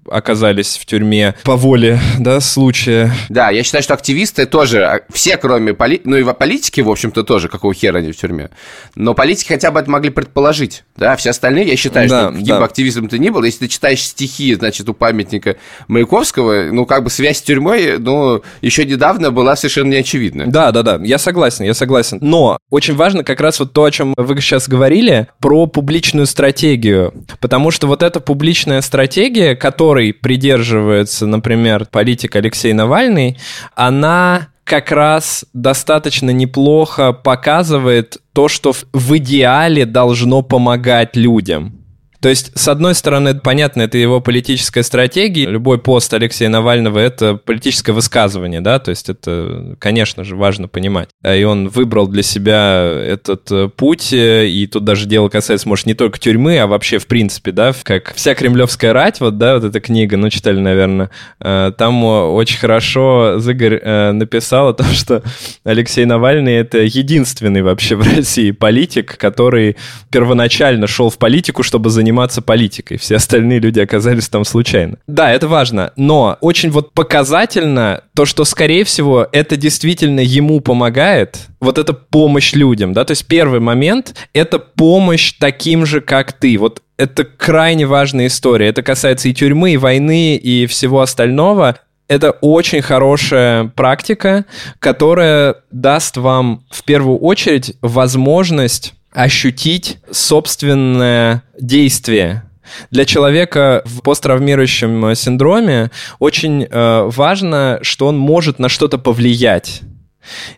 [0.10, 3.14] оказались в тюрьме по воле, да, случая.
[3.30, 6.02] Да, я считаю, что активисты тоже, а, все кроме поли...
[6.04, 8.50] ну и политики, в общем-то, тоже, какого хера они в тюрьме.
[8.96, 12.46] Но политики хотя бы это могли предположить, да, все остальные, я считаю, да, что каким
[12.48, 12.60] да.
[12.60, 17.04] бы активистом ты ни был, если ты читаешь стихи, значит, у памятника Маяковского, ну, как
[17.04, 20.46] бы связь с тюрьмой, ну, еще недавно была совершенно неочевидна.
[20.48, 22.20] Да, да, да, я согласен, я согласен.
[22.22, 27.14] Но очень важно как раз вот то, о чем вы сейчас говорили, про публичную стратегию.
[27.40, 29.56] Потому что вот эта публичная стратегия,
[29.94, 33.38] которой придерживается, например, политик Алексей Навальный,
[33.76, 41.83] она как раз достаточно неплохо показывает то, что в идеале должно помогать людям.
[42.24, 45.46] То есть, с одной стороны, понятно, это его политическая стратегия.
[45.46, 51.10] Любой пост Алексея Навального— это политическое высказывание, да, то есть это, конечно же, важно понимать.
[51.22, 55.86] И он выбрал для себя этот э, путь, э, и тут даже дело касается, может,
[55.86, 59.66] не только тюрьмы, а вообще, в принципе, да, как вся кремлевская рать, вот, да, вот
[59.66, 61.10] эта книга, ну, читали, наверное,
[61.42, 65.24] э, там очень хорошо Зыгорь написал о том, что
[65.66, 69.76] Алексей Навальный— это единственный вообще в России политик, который
[70.10, 72.98] первоначально шел в политику, чтобы заниматься заниматься политикой.
[72.98, 74.98] Все остальные люди оказались там случайно.
[75.08, 81.48] Да, это важно, но очень вот показательно то, что, скорее всего, это действительно ему помогает,
[81.60, 86.58] вот эта помощь людям, да, то есть первый момент— это помощь таким же, как ты.
[86.58, 88.68] Вот это крайне важная история.
[88.68, 91.80] Это касается и тюрьмы, и войны, и всего остального.
[92.08, 94.46] Это очень хорошая практика,
[94.80, 102.44] которая даст вам в первую очередь возможность ощутить собственное действие.
[102.92, 109.82] Для человека в посттравмирующем синдроме очень э, важно, что он может на что-то повлиять.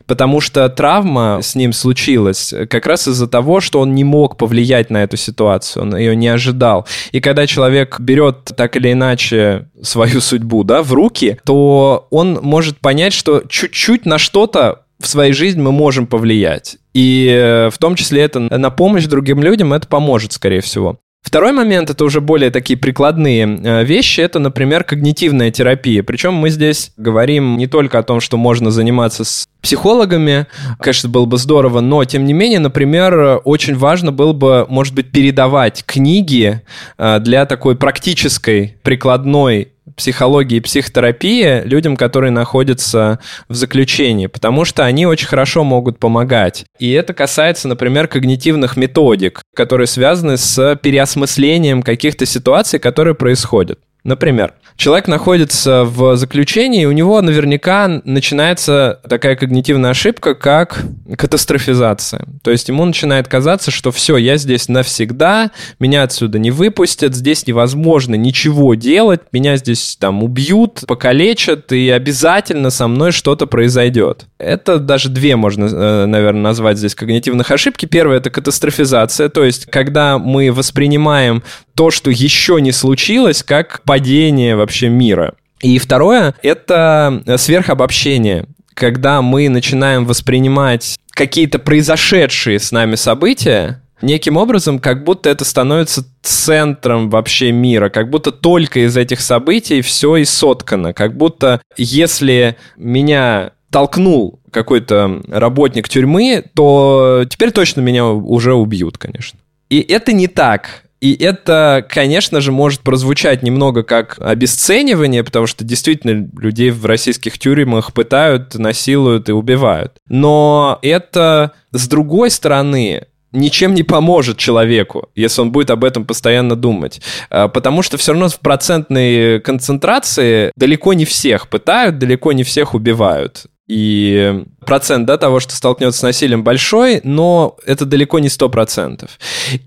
[0.06, 4.90] Потому что травма с ним случилась как раз из-за того, что он не мог повлиять
[4.90, 6.88] на эту ситуацию, он ее не ожидал.
[7.12, 12.78] И когда человек берет так или иначе свою судьбу да, в руки, то он может
[12.78, 16.78] понять, что чуть-чуть на что-то в своей жизни мы можем повлиять.
[16.96, 20.98] И э, в том числе это на помощь другим людям это поможет, скорее всего.
[21.22, 26.04] Второй момент это уже более такие прикладные э, вещи, это, например, когнитивная терапия.
[26.04, 30.48] Причем мы здесь говорим не только о том, что можно заниматься с психологами,
[30.80, 35.12] конечно, было бы здорово, но тем не менее, например, очень важно было бы, может быть,
[35.12, 36.62] передавать книги
[36.98, 44.84] э, для такой практической, прикладной психологии и психотерапии людям, которые находятся в заключении, потому что
[44.84, 46.66] они очень хорошо могут помогать.
[46.80, 53.80] И это касается, например, когнитивных методик, которые связаны с переосмыслением каких-то ситуаций, которые происходят.
[54.06, 60.84] Например, человек находится в заключении, и у него наверняка начинается такая когнитивная ошибка, как
[61.18, 62.24] катастрофизация.
[62.44, 67.48] То есть ему начинает казаться, что все, я здесь навсегда, меня отсюда не выпустят, здесь
[67.48, 74.28] невозможно ничего делать, меня здесь там убьют, покалечат, и обязательно со мной что-то произойдет.
[74.38, 77.88] Это даже две можно, э, наверное, назвать здесь когнитивных ошибки.
[77.88, 81.42] Первая— это катастрофизация, то есть когда мы воспринимаем
[81.76, 85.36] то, что еще не случилось, как падение вообще мира.
[85.62, 94.80] И второе— это сверхобобщение, когда мы начинаем воспринимать какие-то произошедшие с нами события неким образом,
[94.80, 100.26] как будто это становится центром вообще мира, как будто только из этих событий все и
[100.26, 108.98] соткано, как будто если меня толкнул какой-то работник тюрьмы, то теперь точно меня уже убьют,
[108.98, 109.40] конечно.
[109.70, 110.85] И это не так.
[111.02, 117.38] И это, конечно же, может прозвучать немного как обесценивание, потому что действительно людей в российских
[117.38, 119.98] тюрьмах пытают, насилуют и убивают.
[120.08, 126.56] Но это, с другой стороны, ничем не поможет человеку, если он будет об этом постоянно
[126.56, 127.02] думать.
[127.30, 132.74] А, потому что все равно в процентной концентрации далеко не всех пытают, далеко не всех
[132.74, 133.46] убивают.
[133.68, 139.10] И процент да, того, что столкнется с насилием, большой, но это далеко не 100%.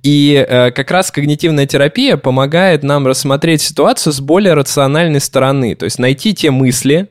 [0.03, 5.85] И э, как раз когнитивная терапия помогает нам рассмотреть ситуацию с более рациональной стороны, то
[5.85, 7.09] есть найти те мысли,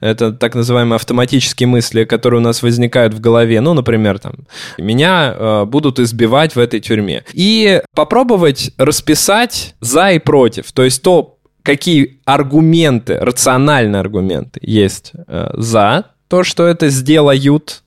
[0.00, 3.60] это так называемые автоматические мысли, которые у нас возникают в голове.
[3.60, 4.34] Ну, например, там,
[4.78, 7.24] меня э, будут избивать в этой тюрьме.
[7.32, 10.72] И попробовать расписать за и против.
[10.72, 17.82] То есть то, какие аргументы, рациональные аргументы есть э, за то, что это сделают,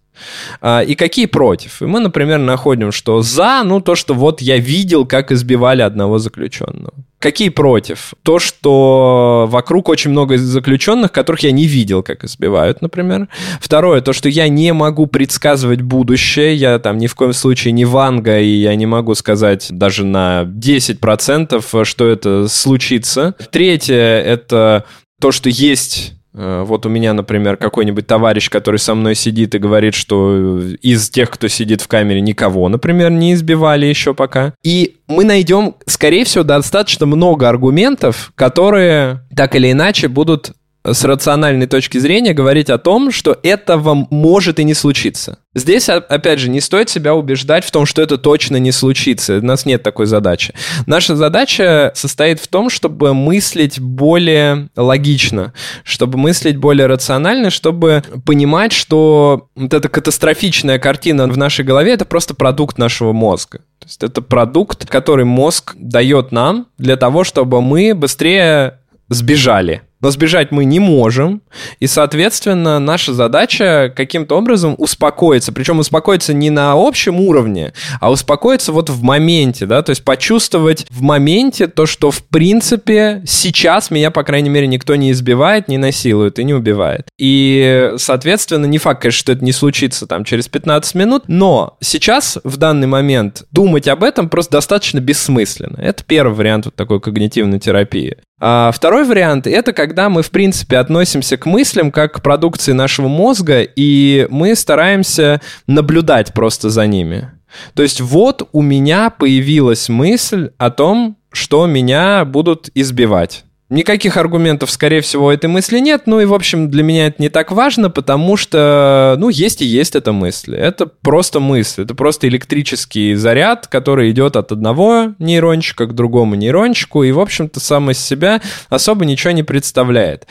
[0.62, 1.82] а, и какие против.
[1.82, 6.17] И мы, например, находим, что за, ну, то, что вот я видел, как избивали одного
[6.17, 6.93] заключенного.
[7.19, 8.15] Какие против?
[8.23, 13.27] То, что вокруг очень много заключенных, которых я не видел, как избивают, например.
[13.60, 16.56] Второе, то, что я не могу предсказывать будущее.
[16.56, 20.43] Я там ни в коем случае не Ванга, и я не могу сказать даже на
[20.45, 23.36] 10%, что это случится.
[23.51, 24.86] Третье, это
[25.19, 29.94] то, что есть вот у меня, например, какой-нибудь товарищ, который со мной сидит и говорит,
[29.94, 34.54] что из тех, кто сидит в камере, никого, например, не избивали еще пока.
[34.63, 41.67] И мы найдем, скорее всего, достаточно много аргументов, которые так или иначе будут с рациональной
[41.67, 45.38] точки зрения говорить о том, что этого может и не случиться.
[45.54, 49.38] Здесь, опять же, не стоит себя убеждать в том, что это точно не случится.
[49.38, 50.54] У нас нет такой задачи.
[50.88, 55.54] Наша задача состоит в том, чтобы мыслить более логично,
[55.84, 62.06] чтобы мыслить более рационально, чтобы понимать, что вот эта катастрофичная картина в нашей голове— это
[62.06, 63.60] просто продукт нашего мозга.
[63.79, 68.79] То есть это продукт, который мозг дает нам для того, чтобы мы быстрее
[69.10, 71.41] сбежали но сбежать мы не можем,
[71.79, 78.71] и, соответственно, наша задача каким-то образом успокоиться, причем успокоиться не на общем уровне, а успокоиться
[78.71, 84.12] вот в моменте, да, то есть почувствовать в моменте то, что, в принципе, сейчас меня,
[84.12, 87.08] по крайней мере, никто не избивает, не насилует и не убивает.
[87.17, 92.39] И, соответственно, не факт, конечно, что это не случится там через 15 минут, но сейчас,
[92.43, 95.77] в данный момент, думать об этом просто достаточно бессмысленно.
[95.79, 98.17] Это первый вариант вот такой когнитивной терапии.
[98.44, 103.08] А второй вариант— это когда мы, в принципе, относимся к мыслям как к продукции нашего
[103.08, 107.29] мозга, и мы стараемся наблюдать просто за ними.
[107.75, 113.46] То есть вот у меня появилась мысль о том, что меня будут избивать.
[113.72, 116.02] Никаких аргументов, скорее всего, этой мысли нет.
[116.06, 119.65] Ну и, в общем, для меня это не так важно, потому что, ну, есть и
[119.65, 120.56] есть эта мысль.
[120.56, 121.84] Это просто мысль.
[121.84, 127.04] Это просто электрический заряд, который идет от одного нейрончика к другому нейрончику.
[127.04, 130.28] И, в общем-то, сам из себя особо ничего не представляет.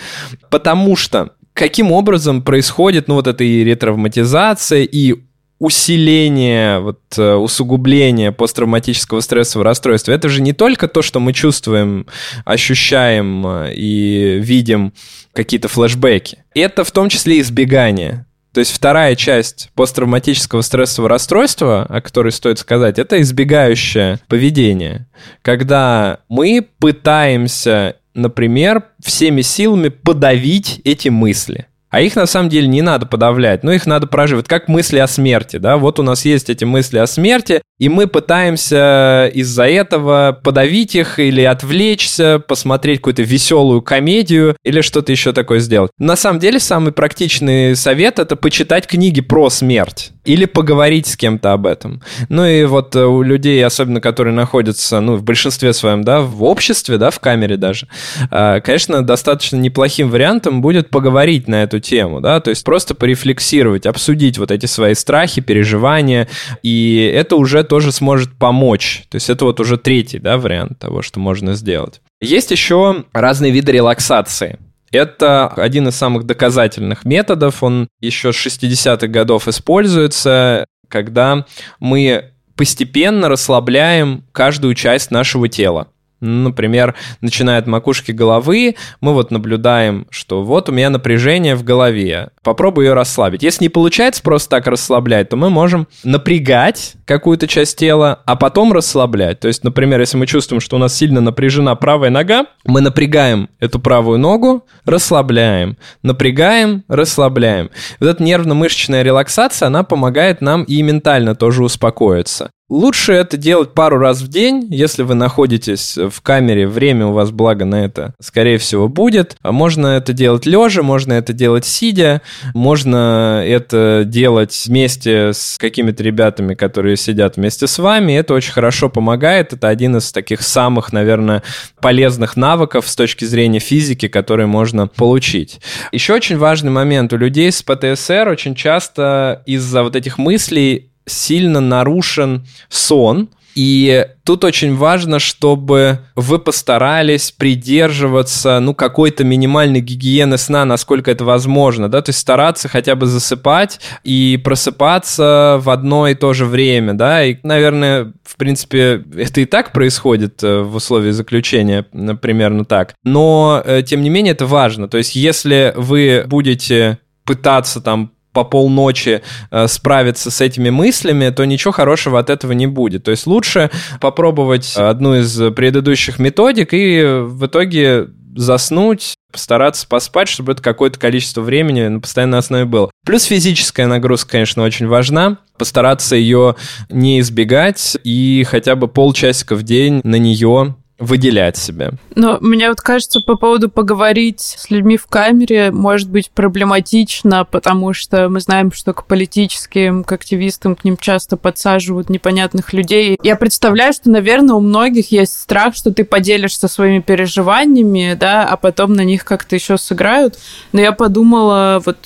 [0.51, 5.15] Потому что каким образом происходит, ну, вот эта и ретравматизация, и
[5.61, 12.07] усиление, вот, э, усугубление посттравматического стрессового расстройства, это же не только то, что мы чувствуем,
[12.47, 14.95] ощущаем э, и видим
[15.35, 16.39] какие-то флешбеки.
[16.55, 18.25] Это в том числе избегание.
[18.53, 25.07] То есть вторая часть посттравматического стрессового расстройства, о которой стоит сказать, это избегающее поведение.
[25.43, 31.67] Когда мы пытаемся, например, всеми силами подавить эти мысли.
[31.91, 35.07] А их на самом деле не надо подавлять, но их надо проживать, как мысли о
[35.07, 40.39] смерти, да, вот у нас есть эти мысли о смерти, и мы пытаемся из-за этого
[40.45, 45.91] подавить их или отвлечься, посмотреть какую-то веселую комедию или что-то еще такое сделать.
[45.99, 51.53] На самом деле самый практичный совет— это почитать книги про смерть или поговорить с кем-то
[51.53, 52.03] об этом.
[52.29, 56.45] Ну и вот э, у людей, особенно которые находятся, ну, в большинстве своем, да, в
[56.45, 57.89] обществе, да, в камере даже,
[58.31, 63.87] э, конечно, достаточно неплохим вариантом будет поговорить на эту тему, да, то есть просто порефлексировать,
[63.87, 66.29] обсудить вот эти свои страхи, переживания,
[66.63, 69.05] и это уже тоже сможет помочь.
[69.09, 72.01] То есть это вот уже третий, да, вариант того, что можно сделать.
[72.21, 74.59] Есть еще разные виды релаксации.
[74.93, 81.47] Это один из самых доказательных методов, он еще с 60-х годов используется, когда
[81.79, 85.89] мы постепенно расслабляем каждую часть нашего тела.
[86.21, 92.31] Например, начиная от макушки головы, мы вот наблюдаем, что вот у меня напряжение в голове.
[92.43, 93.43] Попробую ее расслабить.
[93.43, 98.73] Если не получается просто так расслаблять, то мы можем напрягать какую-то часть тела, а потом
[98.73, 99.41] расслаблять.
[99.41, 103.49] То есть, например, если мы чувствуем, что у нас сильно напряжена правая нога, мы напрягаем
[103.59, 107.71] эту правую ногу, расслабляем, напрягаем, расслабляем.
[107.99, 112.51] Вот эта нервно-мышечная релаксация, она помогает нам и ментально тоже успокоиться.
[112.71, 117.33] Лучше это делать пару раз в день, если вы находитесь в камере, время у вас,
[117.33, 119.37] благо, на это, скорее всего, будет.
[119.43, 122.23] А можно это делать лежа, можно это делать сидя,
[122.55, 128.13] можно это делать вместе с какими-то ребятами, которые сидят вместе с вами.
[128.13, 129.53] Это очень хорошо помогает.
[129.53, 131.43] Это один из таких самых, наверное,
[131.81, 135.61] полезных навыков с точки зрения физики, которые можно получить.
[135.91, 137.13] Еще очень важный момент.
[137.13, 144.45] У людей с ПТСР очень часто из-за вот этих мыслей сильно нарушен сон, и тут
[144.45, 152.01] очень важно, чтобы вы постарались придерживаться, ну, какой-то минимальной гигиены сна, насколько это возможно, да,
[152.01, 157.25] то есть стараться хотя бы засыпать и просыпаться в одно и то же время, да,
[157.25, 163.63] и, наверное, в принципе, это и так происходит э, в условиях заключения, примерно так, но,
[163.65, 169.23] э, тем не менее, это важно, то есть если вы будете пытаться там по полночи
[169.51, 173.05] э, справиться с этими мыслями, то ничего хорошего от этого не будет.
[173.05, 173.71] То есть лучше
[174.01, 181.41] попробовать одну из предыдущих методик и в итоге заснуть, постараться поспать, чтобы это какое-то количество
[181.41, 182.91] времени на постоянной основе было.
[183.05, 185.39] Плюс физическая нагрузка, конечно, очень важна.
[185.59, 186.57] Постараться ее
[186.89, 191.93] не избегать и хотя бы полчасика в день на нее выделять себя.
[192.15, 197.95] Но мне вот кажется, по поводу поговорить с людьми в камере может быть проблематично, потому
[197.95, 203.19] что мы знаем, что к политическим, к активистам к ним часто подсаживают непонятных людей.
[203.23, 208.59] Я представляю, что, наверное, у многих есть страх, что ты поделишься своими переживаниями, да, а
[208.59, 210.39] потом на них как-то еще сыграют.
[210.73, 211.99] Но я подумала, вот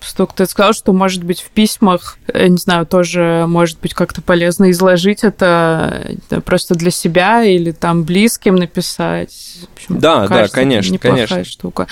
[0.00, 3.92] столько э, ты сказал, что, может быть, в письмах, я не знаю, тоже может быть
[3.92, 9.34] как-то полезно изложить это э, просто для себя или там близко английским написать.
[9.74, 11.44] общем, да, да, конечно, конечно.
[11.44, 11.86] штука.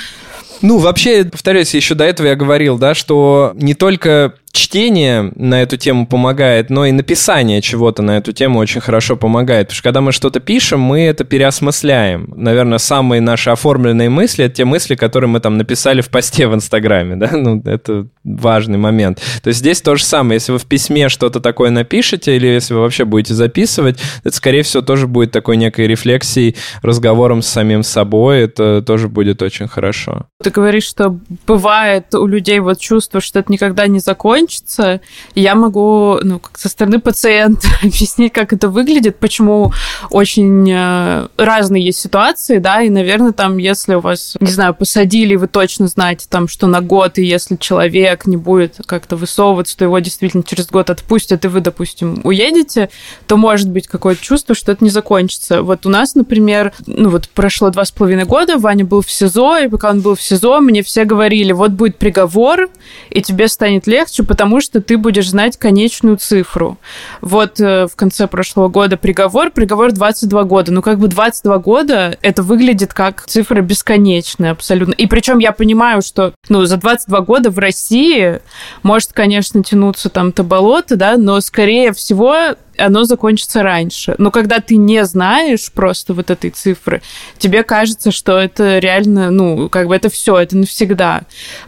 [0.62, 5.76] Ну, вообще, повторюсь, еще до этого я говорил, да, что не только чтение на эту
[5.76, 9.68] тему помогает, но и написание чего-то на эту тему очень хорошо помогает.
[9.68, 12.32] Потому что когда мы что-то пишем, мы это переосмысляем.
[12.36, 16.54] Наверное, самые наши оформленные мысли— это те мысли, которые мы там написали в посте в
[16.54, 17.30] Инстаграме, да?
[17.32, 19.20] Ну, это важный момент.
[19.42, 20.36] То есть здесь то же самое.
[20.36, 24.62] Если вы в письме что-то такое напишете, или если вы вообще будете записывать, это, скорее
[24.62, 28.40] всего, тоже будет такой некой рефлексией, разговором с самим собой.
[28.42, 30.26] Это тоже будет очень хорошо.
[30.42, 35.00] Ты говоришь, что бывает у людей вот чувство, что это никогда не закончится, закончится,
[35.34, 39.72] я могу, ну, как со стороны пациента объяснить, как это выглядит, почему
[40.10, 45.34] очень э, разные есть ситуации, да, и, наверное, там, если у вас, не знаю, посадили,
[45.36, 49.84] вы точно знаете, там, что на год, и если человек не будет как-то высовываться, то
[49.84, 52.90] его действительно через год отпустят, и вы, допустим, уедете,
[53.26, 55.62] то может быть какое-то чувство, что это не закончится.
[55.62, 59.58] Вот у нас, например, ну вот прошло два с половиной года, Ваня был в СИЗО,
[59.58, 62.68] и пока он был в СИЗО, мне все говорили, вот будет приговор,
[63.10, 66.78] и тебе станет легче, потому что ты будешь знать конечную цифру.
[67.20, 70.70] Вот э, в конце прошлого года приговор, приговор 22 года.
[70.70, 74.92] Ну, как бы 22 года это выглядит как цифра бесконечная абсолютно.
[74.92, 78.40] И причем я понимаю, что ну, за 22 года в России
[78.82, 84.14] может, конечно, тянуться там то болото, да, но скорее всего оно закончится раньше.
[84.18, 87.02] Но когда ты не знаешь просто вот этой цифры,
[87.38, 91.22] тебе кажется, что это реально, ну, как бы это все, это навсегда.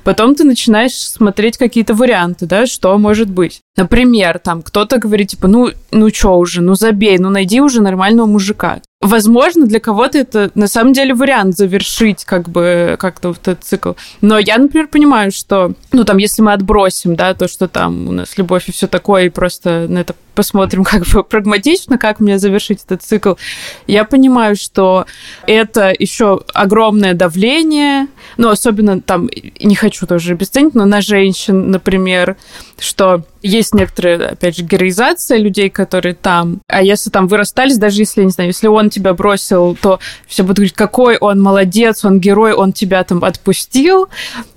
[0.04, 3.60] Потом ты начинаешь смотреть какие-то варианты, да, что может быть.
[3.76, 8.26] Например, там кто-то говорит, типа, ну, ну что уже, ну забей, ну найди уже нормального
[8.26, 8.80] мужика.
[9.00, 13.92] Возможно, для кого-то это на самом деле вариант завершить как бы как-то вот этот цикл.
[14.20, 18.12] Но я, например, понимаю, что, ну, там, если мы отбросим, да, то, что там у
[18.12, 22.38] нас любовь и все такое, и просто на это посмотрим как бы прагматично, как мне
[22.38, 23.34] завершить этот цикл,
[23.86, 25.06] я понимаю, что
[25.46, 32.36] это еще огромное давление, ну, особенно там, не хочу тоже обесценить, но на женщин, например,
[32.78, 36.60] что есть некоторая, опять же, героизация людей, которые там.
[36.66, 40.42] А если там вы расстались, даже если, не знаю, если он тебя бросил, то все
[40.42, 44.08] будут говорить, какой он молодец, он герой, он тебя там отпустил,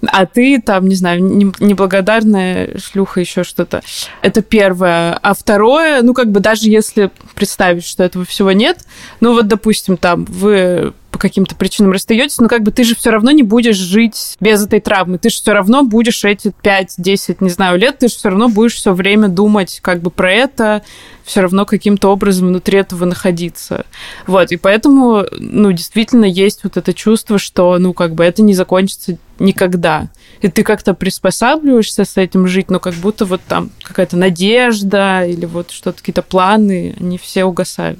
[0.05, 1.21] а ты там, не знаю,
[1.59, 3.81] неблагодарная шлюха, еще что-то.
[4.21, 5.13] Это первое.
[5.21, 8.79] А второе, ну, как бы даже если представить, что этого всего нет,
[9.19, 13.11] ну, вот, допустим, там вы по каким-то причинам расстаетесь, но как бы ты же все
[13.11, 15.19] равно не будешь жить без этой травмы.
[15.19, 18.73] Ты же все равно будешь эти 5-10, не знаю, лет, ты же все равно будешь
[18.73, 20.81] все время думать как бы про это,
[21.23, 23.85] все равно каким-то образом внутри этого находиться.
[24.25, 28.55] Вот, и поэтому, ну, действительно есть вот это чувство, что, ну, как бы это не
[28.55, 30.09] закончится никогда.
[30.41, 35.45] И ты как-то приспосабливаешься с этим жить, но как будто вот там какая-то надежда или
[35.45, 37.99] вот что-то, какие-то планы, они все угасают.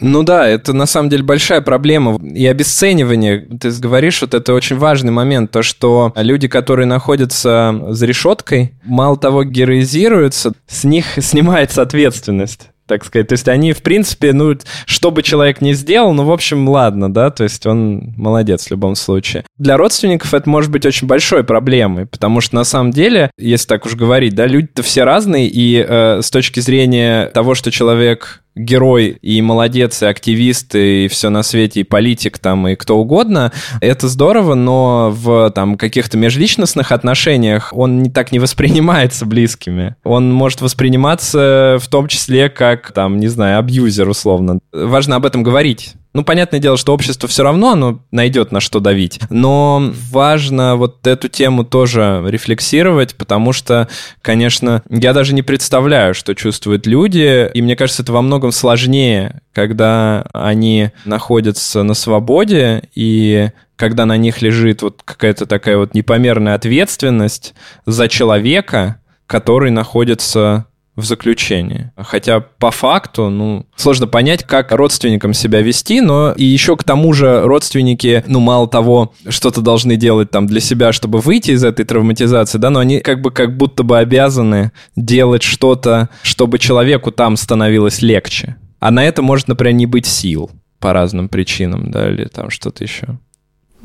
[0.00, 2.18] Ну да, это на самом деле большая проблема.
[2.22, 8.06] И обесценивание, ты говоришь, вот это очень важный момент, то, что люди, которые находятся за
[8.06, 13.28] решеткой, мало того героизируются, с них снимается ответственность так сказать.
[13.28, 17.12] То есть они, в принципе, ну, что бы человек ни сделал, ну, в общем, ладно,
[17.12, 19.44] да, то есть он молодец в любом случае.
[19.58, 23.86] Для родственников это может быть очень большой проблемой, потому что на самом деле, если так
[23.86, 29.18] уж говорить, да, люди-то все разные, и э, с точки зрения того, что человек герой
[29.22, 34.08] и молодец, и активист, и все на свете, и политик там, и кто угодно, это
[34.08, 39.96] здорово, но в там каких-то межличностных отношениях он не так не воспринимается близкими.
[40.04, 44.58] Он может восприниматься в том числе как, там, не знаю, абьюзер условно.
[44.72, 48.80] Важно об этом говорить Ну, понятное дело, что общество все равно оно найдет на что
[48.80, 49.20] давить.
[49.28, 53.86] Но важно вот эту тему тоже рефлексировать, потому что,
[54.22, 59.42] конечно, я даже не представляю, что чувствуют люди, и мне кажется, это во многом сложнее,
[59.52, 66.54] когда они находятся на свободе, и когда на них лежит вот какая-то такая вот непомерная
[66.54, 67.52] ответственность
[67.84, 70.64] за человека, который находится
[70.96, 71.92] в заключении.
[71.96, 77.12] Хотя по факту, ну, сложно понять, как родственникам себя вести, но и еще к тому
[77.12, 81.84] же родственники, ну, мало того, что-то должны делать там для себя, чтобы выйти из этой
[81.84, 87.36] травматизации, да, но они как бы как будто бы обязаны делать что-то, чтобы человеку там
[87.36, 88.56] становилось легче.
[88.80, 92.84] А на это может, например, не быть сил по разным причинам, да, или там что-то
[92.84, 93.18] еще.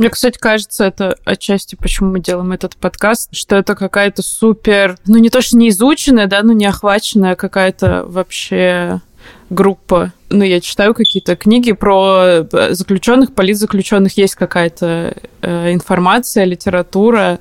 [0.02, 5.20] Мне, кстати, кажется, это отчасти, почему мы делаем этот подкаст, что это какая-то супер, ну
[5.20, 9.00] не то, что не изученная, да, но не охваченная какая-то вообще
[9.52, 10.12] группа.
[10.32, 17.40] Ну, я читаю какие-то книги про заключенных, политзаключенных, есть какая-то э, информация, литература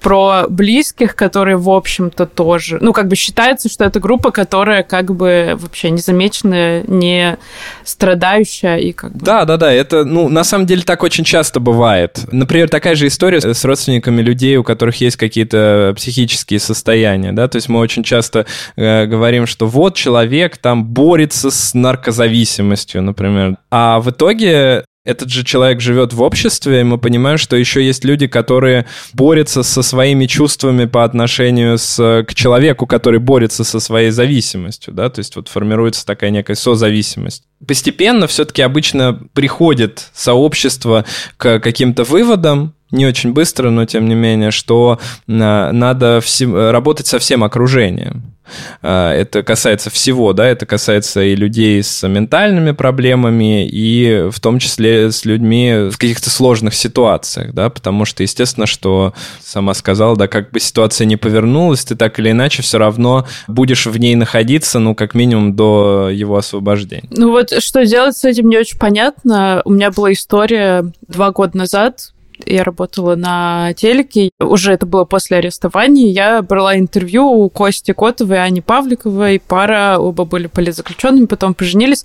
[0.00, 2.78] про близких, которые, в общем-то, тоже...
[2.80, 7.38] Ну, как бы считается, что это группа, которая как бы вообще незамеченная, не
[7.84, 9.24] страдающая и как бы...
[9.24, 12.20] Да, да, да, это, ну, на самом деле так очень часто бывает.
[12.30, 17.56] Например, такая же история с родственниками людей, у которых есть какие-то психические состояния, да, то
[17.56, 18.46] есть мы очень часто
[18.76, 25.42] э, говорим, что вот человек там борется с наркозависимостью, например, а в итоге этот же
[25.42, 28.84] человек живет в обществе, и мы понимаем, что еще есть люди, которые
[29.14, 35.08] борются со своими чувствами по отношению с, к человеку, который борется со своей зависимостью, да,
[35.08, 37.44] то есть вот формируется такая некая созависимость.
[37.66, 41.06] Постепенно все-таки обычно приходит сообщество
[41.38, 47.18] к каким-то выводам, не очень быстро, но тем не менее, что а, надо работать со
[47.18, 48.34] всем окружением.
[48.82, 54.58] А, это касается всего, да, это касается и людей с ментальными проблемами, и в том
[54.58, 60.28] числе с людьми в каких-то сложных ситуациях, да, потому что, естественно, что сама сказала, да,
[60.28, 64.78] как бы ситуация не повернулась, ты так или иначе все равно будешь в ней находиться,
[64.78, 67.08] ну, как минимум до его освобождения.
[67.10, 69.62] Ну вот что делать с этим не очень понятно.
[69.64, 72.12] У меня была история два года назад,
[72.46, 78.36] я работала на телеке, уже это было после арестования, я брала интервью у Кости Котовой
[78.36, 82.04] и Ани Павликовой, пара, оба были политзаключенными, потом поженились,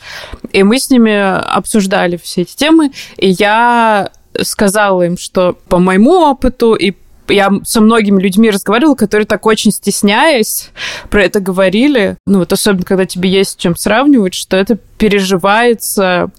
[0.51, 4.11] и мы с ними обсуждали все эти темы, и я
[4.41, 6.93] сказала им, что по моему опыту и
[7.29, 10.71] я со многими людьми разговаривала, которые так очень стесняясь
[11.09, 12.17] про это говорили.
[12.25, 16.31] Ну вот особенно, когда тебе есть с чем сравнивать, что это переживается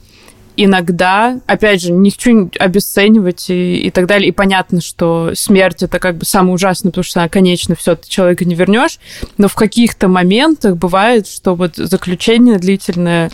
[0.56, 5.98] иногда, опять же, не хочу обесценивать и, и так далее, и понятно, что смерть это
[5.98, 8.98] как бы самое ужасное, потому что, конечно, все, ты человека не вернешь,
[9.38, 13.30] но в каких-то моментах бывает, что вот заключение длительное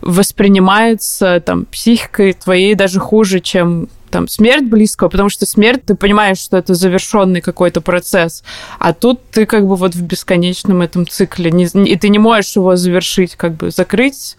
[0.00, 6.38] воспринимается там психикой твоей даже хуже, чем там смерть близкого, потому что смерть, ты понимаешь,
[6.38, 8.44] что это завершенный какой-то процесс,
[8.78, 12.54] а тут ты как бы вот в бесконечном этом цикле, не, и ты не можешь
[12.54, 14.36] его завершить, как бы закрыть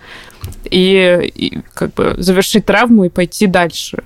[0.64, 4.04] и, и как бы завершить травму и пойти дальше.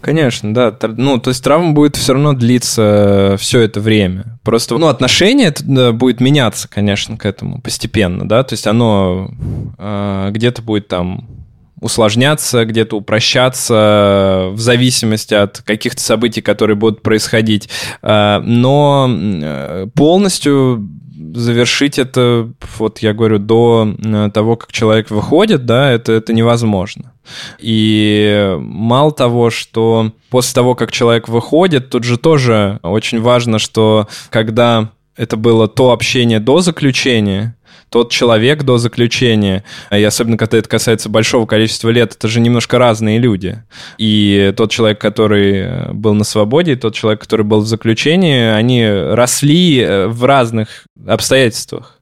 [0.00, 0.72] Конечно, да.
[0.96, 4.38] Ну, то есть травма будет все равно длиться все это время.
[4.44, 5.52] Просто, ну, отношение
[5.92, 8.44] будет меняться, конечно, к этому постепенно, да.
[8.44, 9.28] То есть оно
[9.76, 11.39] э, где-то будет там
[11.80, 17.68] усложняться, где-то упрощаться в зависимости от каких-то событий, которые будут происходить.
[18.02, 20.88] А, но э, полностью
[21.34, 27.12] завершить это, вот я говорю, до э, того, как человек выходит, да, это, это невозможно.
[27.58, 34.08] И мало того, что после того, как человек выходит, тут же тоже очень важно, что
[34.30, 37.56] когда это было то общение до заключения,
[37.90, 42.78] тот человек до заключения, и особенно когда это касается большого количества лет, это же немножко
[42.78, 43.62] разные люди.
[43.98, 48.86] И тот человек, который был на свободе, и тот человек, который был в заключении, они
[48.88, 52.00] росли э, в разных обстоятельствах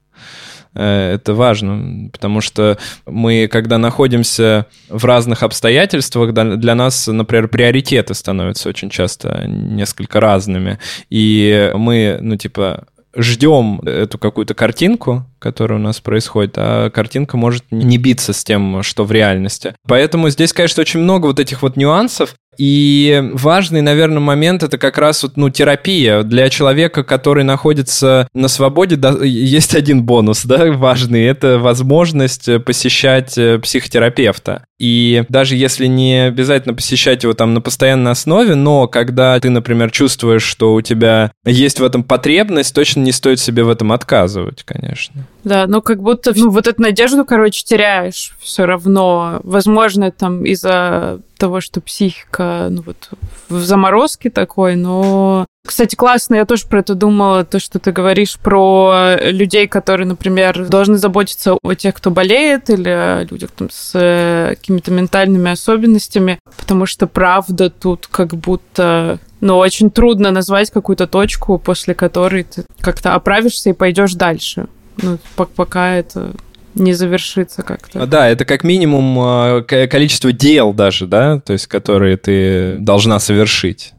[0.74, 2.76] э, это важно, потому что
[3.06, 10.78] мы, когда находимся в разных обстоятельствах, для нас, например, приоритеты становятся очень часто несколько разными.
[11.08, 12.86] И мы, ну, типа,
[13.18, 18.82] ждем эту какую-то картинку, которая у нас происходит, а картинка может не биться с тем,
[18.82, 19.74] что в реальности.
[19.86, 22.34] Поэтому здесь, конечно, очень много вот этих вот нюансов.
[22.58, 26.24] И важный, наверное, момент это как раз вот, ну, терапия.
[26.24, 31.24] Для человека, который находится на свободе, да, есть один бонус, да, важный.
[31.24, 34.64] Это возможность посещать э, психотерапевта.
[34.78, 39.90] И даже если не обязательно посещать его там на постоянной основе, но когда ты, например,
[39.90, 44.62] чувствуешь, что у тебя есть в этом потребность, точно не стоит себе в этом отказывать,
[44.64, 45.26] конечно.
[45.42, 49.40] Да, ну как будто, ну вот эту надежду, короче, теряешь все равно.
[49.42, 53.10] Возможно, там из-за того, что психика, ну вот
[53.48, 58.38] в заморозке такой, но кстати, классно, я тоже про это думала, то, что ты говоришь
[58.38, 63.92] про людей, которые, например, должны заботиться о тех, кто болеет, или о людях там, с
[63.94, 71.06] э, какими-то ментальными особенностями, потому что правда тут как будто ну, очень трудно назвать какую-то
[71.06, 74.68] точку, после которой ты как-то оправишься и пойдешь дальше.
[75.02, 75.18] Ну,
[75.54, 76.32] пока это
[76.78, 78.06] не завершится как-то.
[78.06, 83.92] Да, это как минимум э, количество дел даже, да, то есть которые ты должна совершить.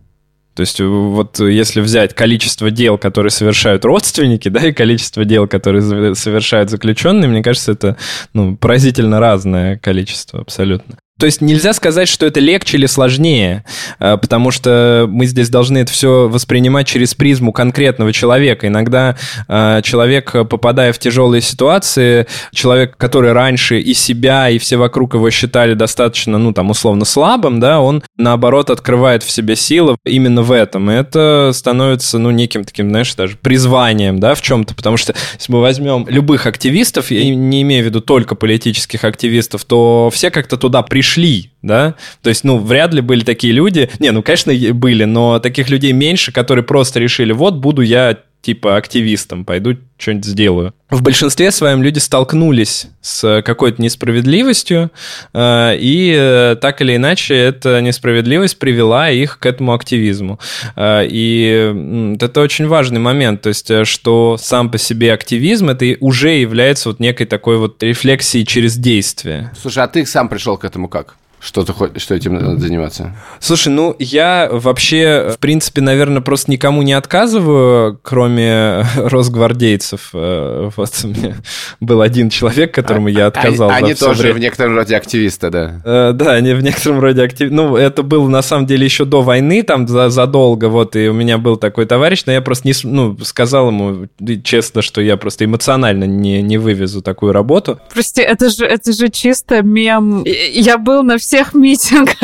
[0.56, 6.16] То есть вот если взять количество дел, которые совершают родственники, да, и количество дел, которые
[6.16, 7.96] совершают заключенные, мне кажется, это
[8.34, 10.98] ну, поразительно разное количество абсолютно.
[11.20, 13.66] То есть нельзя сказать, что это легче или сложнее,
[14.00, 18.68] э, потому что мы здесь должны это все воспринимать через призму конкретного человека.
[18.68, 19.18] Иногда
[19.50, 25.30] э, человек, попадая в тяжелые ситуации, человек, который раньше и себя, и все вокруг его
[25.30, 30.54] считали достаточно, ну, там, условно слабым, да, он, наоборот, открывает в себе силы именно в
[30.54, 30.90] этом.
[30.90, 35.52] И это становится, ну, неким таким, знаешь, даже призванием, да, в чем-то, потому что если
[35.52, 40.56] мы возьмем любых активистов, я не имею в виду только политических активистов, то все как-то
[40.56, 41.96] туда пришли пришли, да?
[42.22, 43.90] То есть, ну, вряд ли были такие люди.
[44.00, 48.78] Не, ну, конечно, были, но таких людей меньше, которые просто решили, вот, буду я типа
[48.78, 50.74] активистом, пойду что-нибудь сделаю.
[50.90, 54.92] В большинстве своем люди столкнулись с какой-то несправедливостью,
[55.34, 60.40] э, и э, так или иначе эта несправедливость привела их к этому активизму.
[60.78, 66.30] Э, и это очень важный момент, то есть что сам по себе активизм это уже
[66.30, 69.52] является вот некой такой вот рефлексией через действие.
[69.62, 71.18] Слушай, а ты сам пришел к этому как?
[71.40, 73.16] Что ты хочешь, что этим надо заниматься?
[73.40, 80.10] Слушай, ну я вообще, в принципе, наверное, просто никому не отказываю, кроме росгвардейцев.
[80.14, 81.36] Э, вот у меня
[81.80, 83.70] был один человек, которому а, я отказал.
[83.70, 84.36] Они, они тоже время.
[84.36, 85.82] в некотором роде активисты, да?
[85.86, 87.56] Э, да, они в некотором роде активисты.
[87.56, 91.14] Ну, это было на самом деле еще до войны, там за, задолго, вот, и у
[91.14, 94.08] меня был такой товарищ, но я просто не, ну, сказал ему
[94.44, 97.80] честно, что я просто эмоционально не, не вывезу такую работу.
[97.94, 100.26] Прости, это же, это же чисто мем.
[100.26, 102.16] Я был на всех митингах.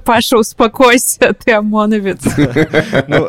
[0.04, 2.20] Паша, успокойся, ты ОМОНовец.
[3.08, 3.28] Ну,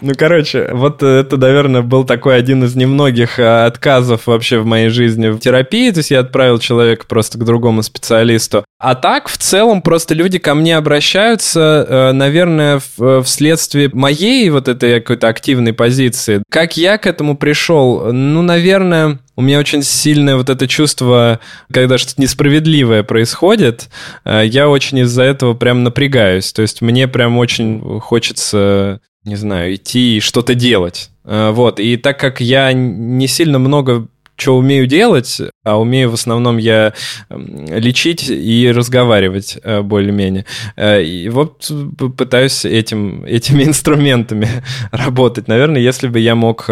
[0.00, 4.88] ну, короче, вот это, наверное, был такой один из немногих а, отказов вообще в моей
[4.88, 5.90] жизни в терапии.
[5.90, 8.64] То есть я отправил человека просто к другому специалисту.
[8.78, 12.80] А так, в целом, просто люди ко мне обращаются, э, наверное,
[13.22, 16.42] вследствие моей вот этой какой-то активной позиции.
[16.50, 18.12] Как я к этому пришел?
[18.12, 21.40] Ну, наверное, у меня очень сильное вот это чувство,
[21.72, 23.88] когда что-то несправедливое происходит,
[24.24, 26.52] э, я очень из-за этого прям напрягаюсь.
[26.52, 31.10] То есть мне прям очень хочется, не знаю, идти и что-то делать.
[31.24, 31.80] Э, вот.
[31.80, 34.06] И так как я не сильно много
[34.36, 36.92] что умею делать, а умею в основном я
[37.30, 40.44] лечить и разговаривать э, более-менее.
[40.76, 41.70] И вот
[42.16, 44.48] пытаюсь этим, этими инструментами
[44.90, 45.46] работать.
[45.46, 46.68] Наверное, если бы я мог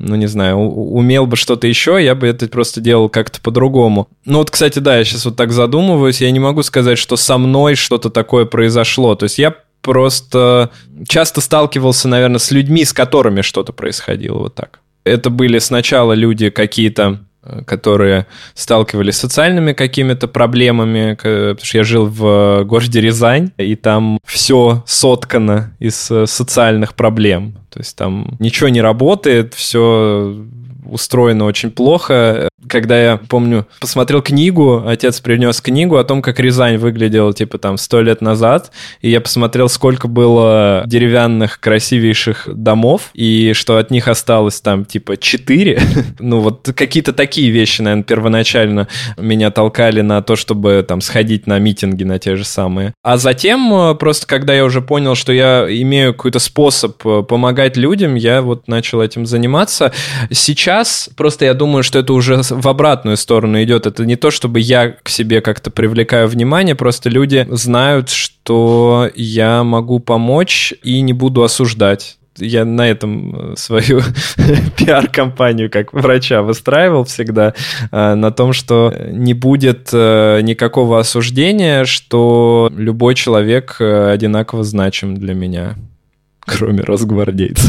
[0.00, 4.08] ну, не знаю, умел бы что-то еще, я бы это просто делал как-то по-другому.
[4.24, 7.36] Ну, вот, кстати, да, я сейчас вот так задумываюсь, я не могу сказать, что со
[7.36, 9.14] мной что-то такое произошло.
[9.14, 10.70] То есть я просто
[11.06, 14.80] часто сталкивался, наверное, с людьми, с которыми что-то происходило вот так.
[15.04, 17.20] Это были сначала люди какие-то
[17.66, 24.18] которые сталкивались с социальными какими-то проблемами, потому что я жил в городе Рязань, и там
[24.26, 27.54] все соткано из э, социальных проблем.
[27.70, 30.44] То есть там ничего не работает, все
[30.84, 32.48] устроено очень плохо.
[32.68, 37.78] Когда я, помню, посмотрел книгу, отец принес книгу о том, как Рязань выглядела, типа, там,
[37.78, 38.70] сто лет назад,
[39.00, 45.16] и я посмотрел, сколько было деревянных красивейших домов, и что от них осталось там, типа,
[45.16, 45.80] четыре.
[46.18, 51.58] ну, вот какие-то такие вещи, наверное, первоначально меня толкали на то, чтобы там сходить на
[51.58, 52.92] митинги на те же самые.
[53.02, 57.76] А затем, э, просто когда я уже понял, что я имею какой-то способ э, помогать
[57.76, 59.92] людям, я вот начал этим заниматься.
[60.30, 63.86] Сейчас сейчас просто я думаю, что это уже в обратную сторону идет.
[63.86, 69.64] Это не то, чтобы я к себе как-то привлекаю внимание, просто люди знают, что я
[69.64, 72.18] могу помочь и не буду осуждать.
[72.36, 74.00] я на этом свою
[74.78, 77.54] пиар-компанию как врача выстраивал всегда,
[77.90, 85.74] на том, что не будет никакого осуждения, что любой человек одинаково значим для меня,
[86.40, 87.68] кроме росгвардейца.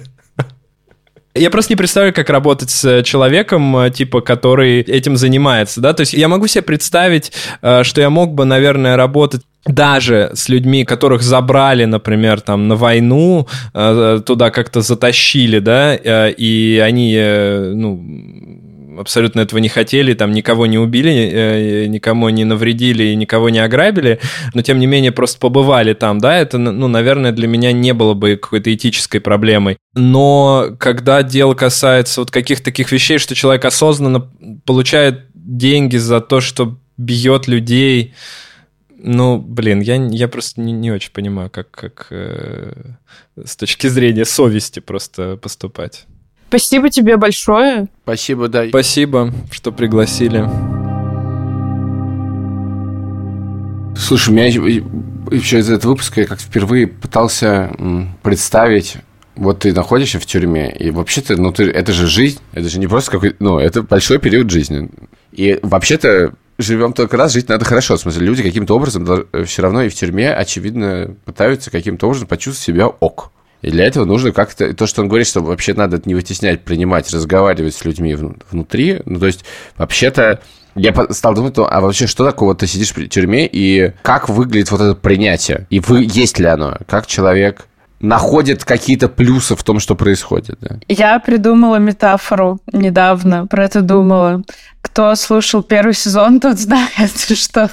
[1.36, 6.02] Я просто не представляю, как работать с человеком, э, типа, который этим занимается, да, то
[6.02, 10.84] есть я могу себе представить, э, что я мог бы, наверное, работать даже с людьми,
[10.84, 17.16] которых забрали, например, там на войну, э, туда как-то затащили, да, и они,
[17.74, 18.00] ну,
[18.98, 23.58] абсолютно этого не хотели, там никого не убили, э, никому не навредили и никого не
[23.58, 24.20] ограбили,
[24.54, 28.14] но тем не менее просто побывали там, да, это, ну, наверное, для меня не было
[28.14, 29.76] бы какой-то этической проблемой.
[29.94, 34.28] Но когда дело касается вот каких-то таких вещей, что человек осознанно
[34.64, 38.14] получает деньги за то, что бьет людей,
[39.06, 42.72] ну, блин, я, я просто не, не очень понимаю, как, как э,
[43.44, 46.06] с точки зрения совести просто поступать.
[46.54, 47.88] Спасибо тебе большое.
[48.04, 48.68] Спасибо, да.
[48.68, 50.48] Спасибо, что пригласили.
[53.98, 57.72] Слушай, у меня еще из этого выпуска я как впервые пытался
[58.22, 58.98] представить
[59.34, 62.86] вот ты находишься в тюрьме, и вообще-то, ну, ты, это же жизнь, это же не
[62.86, 64.90] просто какой ну, это большой период жизни.
[65.32, 67.96] И вообще-то живем только раз, жить надо хорошо.
[67.96, 72.64] В смысле, люди каким-то образом все равно и в тюрьме, очевидно, пытаются каким-то образом почувствовать
[72.64, 73.32] себя ок.
[73.64, 74.74] И для этого нужно как-то...
[74.74, 79.00] То, что он говорит, что вообще надо не вытеснять, принимать, разговаривать с людьми внутри.
[79.06, 79.44] Ну, то есть,
[79.78, 80.40] вообще-то,
[80.74, 84.70] я стал думать, а вообще что такое, вот ты сидишь в тюрьме, и как выглядит
[84.70, 85.66] вот это принятие?
[85.70, 86.76] И вы, есть ли оно?
[86.86, 87.66] Как человек
[88.00, 90.58] находит какие-то плюсы в том, что происходит.
[90.60, 90.76] Да?
[90.88, 94.42] Я придумала метафору недавно, про это думала.
[94.82, 97.70] Кто слушал первый сезон, тот знает, что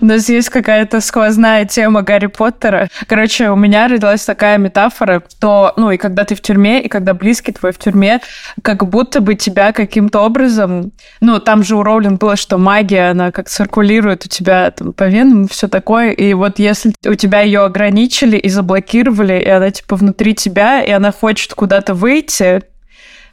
[0.00, 2.88] у нас есть какая-то сквозная тема Гарри Поттера.
[3.06, 7.14] Короче, у меня родилась такая метафора, что, ну, и когда ты в тюрьме, и когда
[7.14, 8.20] близкий твой в тюрьме,
[8.62, 10.92] как будто бы тебя каким-то образом...
[11.20, 15.04] Ну, там же у Роулинг было, что магия, она как циркулирует у тебя там, по
[15.04, 16.10] венам и все такое.
[16.10, 20.90] И вот если у тебя ее ограничили и заблокировали, и она типа внутри тебя, и
[20.90, 22.62] она хочет куда-то выйти,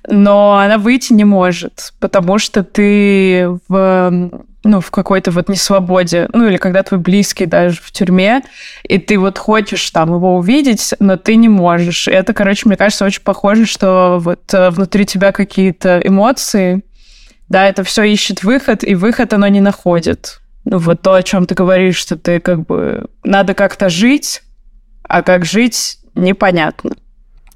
[0.08, 4.30] но она выйти не может, потому что ты в
[4.66, 8.42] ну, в какой-то вот несвободе, ну, или когда твой близкий даже в тюрьме,
[8.84, 12.08] и ты вот хочешь там его увидеть, но ты не можешь.
[12.08, 16.84] И это, короче, мне кажется, очень похоже, что вот э, внутри тебя какие-то эмоции,
[17.48, 20.42] да, это все ищет выход, и выход оно не находит.
[20.64, 23.06] Ну, вот то, о чем ты говоришь, что ты как бы...
[23.24, 24.42] Надо как-то жить,
[25.04, 26.96] а как жить, непонятно.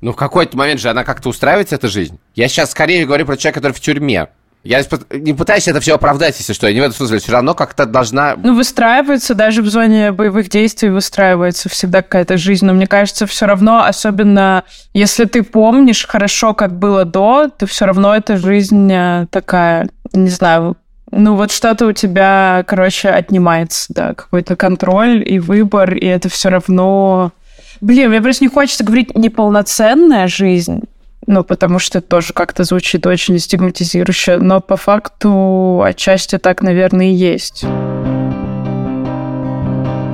[0.02, 2.20] Ну, в какой-то момент же она как-то устраивается, эта жизнь.
[2.36, 4.30] Я сейчас скорее говорю про человека, который в тюрьме.
[4.64, 6.68] Я не пытаюсь это все оправдать, если что.
[6.68, 7.20] Я не в этом смысле.
[7.20, 8.36] Все равно как-то должна...
[8.36, 12.66] Ну, выстраивается, даже в зоне боевых действий выстраивается всегда какая-то жизнь.
[12.66, 17.86] Но мне кажется, все равно, особенно если ты помнишь хорошо, как было до, то все
[17.86, 20.76] равно эта жизнь э, такая, не знаю,
[21.12, 26.50] ну вот что-то у тебя, короче, отнимается, да, какой-то контроль и выбор, и это все
[26.50, 27.32] равно...
[27.82, 30.82] Блин, мне просто не хочется говорить неполноценная жизнь,
[31.28, 37.14] ну, потому что тоже как-то звучит очень стигматизирующе, но по факту отчасти так, наверное, и
[37.14, 37.66] есть.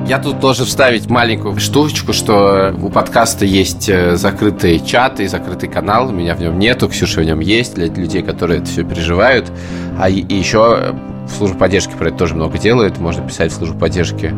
[0.06, 5.68] Я тут должен вставить маленькую штучку, что у подкаста есть э, закрытый чат и закрытый
[5.68, 6.12] канал.
[6.12, 9.50] Меня в нем нету, Ксюша в нем есть для людей, которые это все переживают.
[9.98, 10.94] А и еще
[11.26, 12.98] в службу поддержки про это тоже много делают.
[12.98, 14.32] Можно писать в службу поддержки,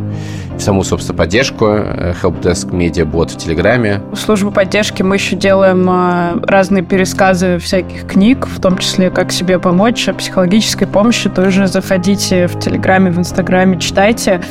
[0.56, 1.66] в саму, собственно, поддержку.
[1.66, 4.00] Э, Helpdesk Media Bot в Телеграме.
[4.12, 9.32] В службу поддержки мы еще делаем э, разные пересказы всяких книг, в том числе «Как
[9.32, 11.28] себе помочь», о психологической помощи.
[11.28, 14.42] Тоже заходите в Телеграме, в Инстаграме, читайте.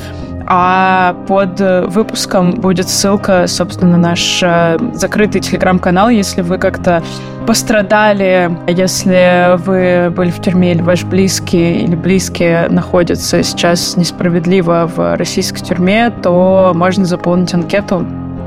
[0.49, 1.59] А под
[1.93, 7.03] выпуском будет ссылка, собственно, на наш э, закрытый телеграм-канал, если вы как-то
[7.45, 15.17] пострадали, если вы были в тюрьме или ваш близкий или близкие находятся сейчас несправедливо в
[15.17, 18.05] российской тюрьме, то можно заполнить анкету.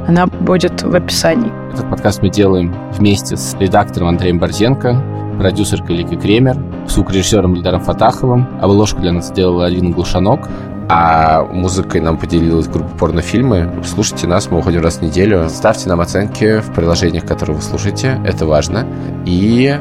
[0.09, 1.53] Она будет в описании.
[1.73, 5.03] Этот подкаст мы делаем вместе с редактором Андреем Борзенко,
[5.39, 8.47] продюсеркой Ликой Кремер, звукорежиссером Ильдаром Фатаховым.
[8.61, 10.49] Обложку для нас сделала Алина Глушанок.
[10.93, 13.71] А музыкой нам поделилась группа порнофильмы.
[13.85, 15.49] Слушайте нас, мы уходим раз в неделю.
[15.49, 18.21] Ставьте нам оценки в приложениях, которые вы слушаете.
[18.25, 18.85] Это важно.
[19.25, 19.79] И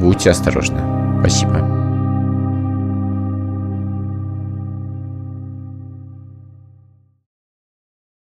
[0.00, 0.80] будьте осторожны.
[1.20, 1.79] Спасибо.